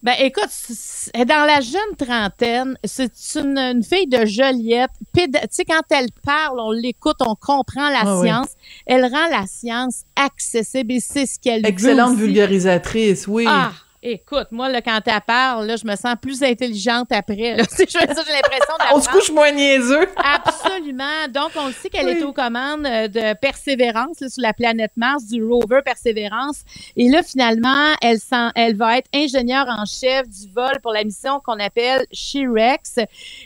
Ben 0.03 0.15
écoute, 0.21 0.49
c- 0.49 1.11
elle 1.13 1.23
est 1.23 1.25
dans 1.25 1.45
la 1.45 1.61
jeune 1.61 1.97
trentaine, 1.99 2.79
c'est 2.85 3.11
une, 3.35 3.59
une 3.59 3.83
fille 3.83 4.07
de 4.07 4.25
Joliette. 4.27 4.91
Tu 5.17 5.25
sais, 5.51 5.65
quand 5.65 5.83
elle 5.91 6.07
parle, 6.25 6.61
on 6.61 6.71
l'écoute, 6.71 7.17
on 7.21 7.35
comprend 7.35 7.91
la 7.91 8.03
Ah 8.03 8.19
oui. 8.21 8.29
science. 8.29 8.49
Elle 8.87 9.05
rend 9.05 9.29
la 9.29 9.45
science 9.49 10.03
accessible 10.15 10.93
et 10.93 11.01
c'est 11.01 11.27
ce 11.27 11.41
qu'elle 11.41 11.63
veut 11.63 11.69
Excellente 11.69 12.17
vulgarisatrice, 12.17 13.27
oui. 13.27 13.45
Ah, 13.49 13.73
écoute, 14.01 14.47
moi, 14.53 14.69
là, 14.69 14.81
quand 14.83 15.01
elle 15.05 15.21
parle, 15.27 15.67
là, 15.67 15.75
je 15.75 15.85
me 15.85 15.97
sens 15.97 16.15
plus 16.23 16.45
intelligente 16.45 17.11
après. 17.11 17.57
là. 17.57 17.65
Sais, 17.69 17.85
J'ai 17.89 17.99
j'ai 17.99 18.05
l'impression 18.07 18.75
On 18.95 19.01
se 19.01 19.09
couche 19.09 19.31
moins 19.33 19.51
niaiseux. 19.51 20.07
Absolument. 20.17 20.58
Donc, 21.33 21.51
on 21.57 21.71
sait 21.73 21.89
qu'elle 21.89 22.07
Oui. 22.07 22.13
est 22.13 22.23
aux 22.23 22.33
commandes 22.33 22.87
euh, 22.87 23.09
de 23.09 23.39
Persévérance 23.39 24.21
là, 24.21 24.29
sur 24.29 24.43
la 24.43 24.53
planète 24.53 24.93
Mars, 24.97 25.27
du 25.27 25.43
rover 25.43 25.81
Persévérance. 25.85 26.63
Et 26.97 27.09
là, 27.09 27.23
finalement, 27.23 27.95
elle, 28.01 28.77
va 28.77 28.99
être 28.99 29.09
ingénieure 29.15 29.67
en 29.69 29.85
chef 29.85 30.29
du 30.29 30.49
vol 30.53 30.79
pour 30.83 30.93
la 30.93 31.05
mission 31.05 31.41
qu'on 31.45 31.59
appelle 31.59 32.07
SHIREX. 32.13 33.01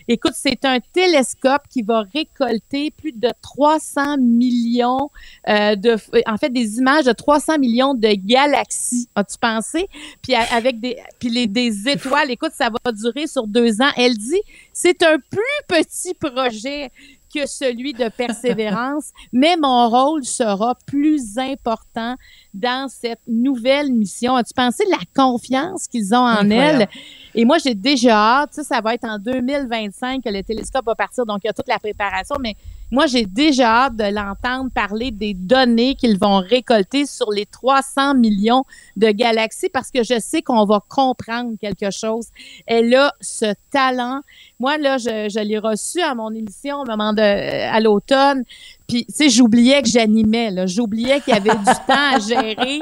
Écoute, 0.08 0.32
c'est 0.34 0.64
un 0.64 0.78
télescope 0.80 1.62
qui 1.68 1.82
va 1.82 2.04
récolter 2.12 2.90
plus 2.90 3.12
de 3.12 3.30
300 3.42 4.18
millions 4.18 5.10
euh, 5.48 5.76
de, 5.76 5.96
en 6.26 6.36
fait, 6.36 6.50
des 6.50 6.78
images 6.78 7.04
de 7.04 7.12
300 7.12 7.58
millions 7.58 7.94
de 7.94 8.08
galaxies. 8.08 9.08
As-tu 9.14 9.38
pensé? 9.38 9.88
Puis 10.22 10.34
avec 10.34 10.80
des, 10.80 10.96
puis 11.18 11.30
les, 11.30 11.46
des 11.46 11.88
étoiles. 11.88 12.30
Écoute, 12.30 12.52
ça 12.54 12.68
va 12.70 12.92
durer 12.92 13.26
sur 13.26 13.46
deux 13.46 13.80
ans. 13.80 13.90
Elle 13.96 14.16
dit, 14.16 14.40
c'est 14.72 15.02
un 15.02 15.18
plus 15.18 15.42
petit 15.68 16.14
projet 16.14 16.90
que 17.34 17.46
celui 17.46 17.94
de 17.94 18.08
persévérance, 18.08 19.10
mais 19.32 19.56
mon 19.56 19.88
rôle 19.88 20.24
sera 20.24 20.76
plus 20.86 21.38
important 21.38 22.16
dans 22.52 22.88
cette 22.88 23.20
nouvelle 23.26 23.90
mission. 23.90 24.36
As-tu 24.36 24.52
pensé 24.54 24.84
de 24.84 24.90
la 24.90 24.98
confiance 25.14 25.88
qu'ils 25.88 26.14
ont 26.14 26.18
en 26.18 26.28
Incroyable. 26.28 26.82
elle? 26.82 26.88
Et 27.34 27.44
moi, 27.44 27.56
j'ai 27.58 27.74
déjà 27.74 28.40
hâte. 28.42 28.54
Sais, 28.54 28.64
ça 28.64 28.80
va 28.80 28.94
être 28.94 29.04
en 29.04 29.18
2025 29.18 30.22
que 30.22 30.28
le 30.28 30.42
télescope 30.42 30.84
va 30.84 30.94
partir, 30.94 31.24
donc 31.24 31.40
il 31.44 31.46
y 31.46 31.50
a 31.50 31.54
toute 31.54 31.68
la 31.68 31.78
préparation, 31.78 32.36
mais 32.40 32.56
moi, 32.92 33.06
j'ai 33.06 33.24
déjà 33.24 33.84
hâte 33.84 33.96
de 33.96 34.04
l'entendre 34.04 34.70
parler 34.70 35.10
des 35.10 35.32
données 35.32 35.94
qu'ils 35.94 36.18
vont 36.18 36.40
récolter 36.40 37.06
sur 37.06 37.30
les 37.32 37.46
300 37.46 38.14
millions 38.14 38.64
de 38.96 39.10
galaxies 39.10 39.70
parce 39.70 39.90
que 39.90 40.02
je 40.02 40.20
sais 40.20 40.42
qu'on 40.42 40.66
va 40.66 40.80
comprendre 40.88 41.54
quelque 41.58 41.90
chose. 41.90 42.26
Elle 42.66 42.94
a 42.94 43.14
ce 43.22 43.54
talent. 43.70 44.20
Moi, 44.60 44.76
là, 44.76 44.98
je, 44.98 45.30
je 45.30 45.40
l'ai 45.40 45.58
reçu 45.58 46.02
à 46.02 46.14
mon 46.14 46.34
émission 46.34 46.80
au 46.80 46.84
moment 46.84 47.14
de, 47.14 47.22
à 47.22 47.80
l'automne. 47.80 48.44
Puis, 48.86 49.06
tu 49.06 49.14
sais, 49.14 49.30
j'oubliais 49.30 49.80
que 49.80 49.88
j'animais, 49.88 50.50
là. 50.50 50.66
J'oubliais 50.66 51.20
qu'il 51.20 51.32
y 51.32 51.36
avait 51.38 51.56
du 51.56 51.64
temps 51.86 52.14
à 52.14 52.18
gérer 52.18 52.80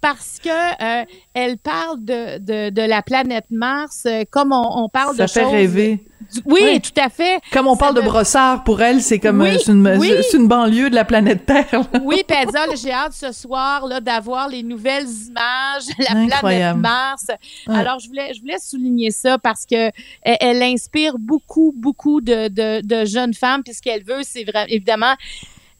parce 0.00 0.38
que 0.42 0.48
euh, 0.48 1.04
elle 1.34 1.58
parle 1.58 2.02
de, 2.04 2.38
de, 2.38 2.70
de 2.70 2.82
la 2.82 3.02
planète 3.02 3.46
Mars 3.50 4.04
euh, 4.06 4.24
comme 4.30 4.52
on, 4.52 4.84
on 4.84 4.88
parle 4.88 5.16
Ça 5.16 5.26
de 5.26 5.30
fait 5.30 5.42
choses... 5.42 5.52
rêver. 5.52 6.04
du- 6.32 6.40
Oui, 6.46 6.60
Oui. 6.62 6.80
tout 6.80 6.98
à 7.00 7.08
fait. 7.08 7.40
Comme 7.52 7.66
on 7.66 7.74
Ça 7.74 7.80
parle 7.80 7.96
de 7.96 8.00
brossard, 8.02 8.62
pour 8.64 8.80
elle, 8.82 9.02
c'est 9.02 9.18
comme 9.18 9.40
Oui, 9.40 9.50
euh, 9.50 9.58
c'est 9.58 9.72
une, 9.72 9.86
oui. 9.98 10.12
c'est 10.30 10.36
une 10.36 10.46
banlieue 10.48 10.88
de 10.90 10.94
la 10.94 11.04
planète 11.04 11.44
Terre. 11.44 11.66
là. 11.72 12.00
Oui, 12.02 12.22
puis 12.26 12.36
Ah, 12.54 12.64
j'ai 12.80 12.92
hâte 12.92 13.12
ce 13.14 13.32
soir 13.32 13.86
là, 13.86 14.00
d'avoir 14.00 14.48
les 14.48 14.62
nouvelles 14.62 15.08
images, 15.28 15.82
la 15.98 16.36
planète. 16.38 16.76
Mars. 16.76 17.26
Ouais. 17.66 17.74
Alors, 17.76 17.98
je 17.98 18.08
voulais, 18.08 18.32
je 18.34 18.40
voulais 18.40 18.58
souligner 18.58 19.10
ça 19.10 19.38
parce 19.38 19.66
que 19.66 19.90
elle, 20.22 20.36
elle 20.40 20.62
inspire 20.62 21.14
beaucoup, 21.18 21.74
beaucoup 21.76 22.20
de, 22.20 22.48
de, 22.48 22.80
de 22.86 23.04
jeunes 23.04 23.34
femmes. 23.34 23.62
Puis 23.64 23.74
ce 23.74 23.82
qu'elle 23.82 24.04
veut, 24.04 24.22
c'est 24.22 24.44
vraiment, 24.44 24.66
évidemment, 24.68 25.14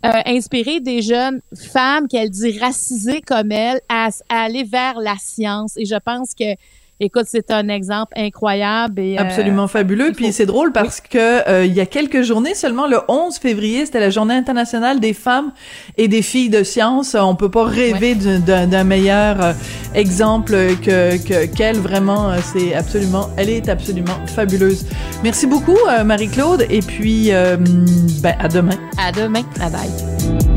euh, 0.04 0.10
inspirer 0.26 0.80
des 0.80 1.02
jeunes 1.02 1.42
femmes 1.54 2.08
qu'elle 2.08 2.30
dit 2.30 2.58
racisées 2.58 3.20
comme 3.20 3.52
elle 3.52 3.80
à, 3.88 4.08
à 4.28 4.42
aller 4.44 4.64
vers 4.64 4.98
la 4.98 5.16
science. 5.18 5.76
Et 5.76 5.84
je 5.84 5.96
pense 5.96 6.34
que, 6.34 6.54
écoute, 7.00 7.24
c'est 7.26 7.50
un 7.50 7.68
exemple 7.68 8.12
incroyable. 8.16 9.00
Et, 9.00 9.18
euh, 9.18 9.22
Absolument 9.22 9.66
fabuleux. 9.68 10.12
Puis 10.14 10.26
faut- 10.26 10.32
c'est 10.32 10.46
drôle 10.46 10.72
parce 10.72 11.00
que 11.00 11.48
euh, 11.48 11.64
il 11.64 11.72
y 11.72 11.80
a 11.80 11.86
quelques 11.86 12.22
journées 12.22 12.54
seulement, 12.54 12.86
le 12.86 12.98
11 13.08 13.38
février, 13.38 13.84
c'était 13.86 14.00
la 14.00 14.10
Journée 14.10 14.34
internationale 14.34 15.00
des 15.00 15.12
femmes 15.14 15.52
et 15.96 16.08
des 16.08 16.22
filles 16.22 16.50
de 16.50 16.62
science. 16.62 17.16
On 17.18 17.34
peut 17.34 17.50
pas 17.50 17.64
rêver 17.64 18.14
d'un- 18.14 18.84
meilleur 18.84 19.40
euh, 19.42 19.52
exemple 19.94 20.52
que 20.82 21.16
que- 21.16 21.46
qu'elle. 21.46 21.78
Vraiment, 21.78 22.32
c'est 22.52 22.74
absolument, 22.74 23.28
elle 23.36 23.48
est 23.50 23.68
absolument 23.68 24.18
fabuleuse. 24.26 24.84
Merci 25.22 25.46
beaucoup, 25.46 25.76
Marie-Claude. 26.04 26.66
Et 26.70 26.80
puis, 26.80 27.30
ben 27.30 28.34
à 28.38 28.48
demain. 28.48 28.76
à 28.98 29.12
demain. 29.12 29.42
Bye 29.58 29.70
bye. 29.70 30.49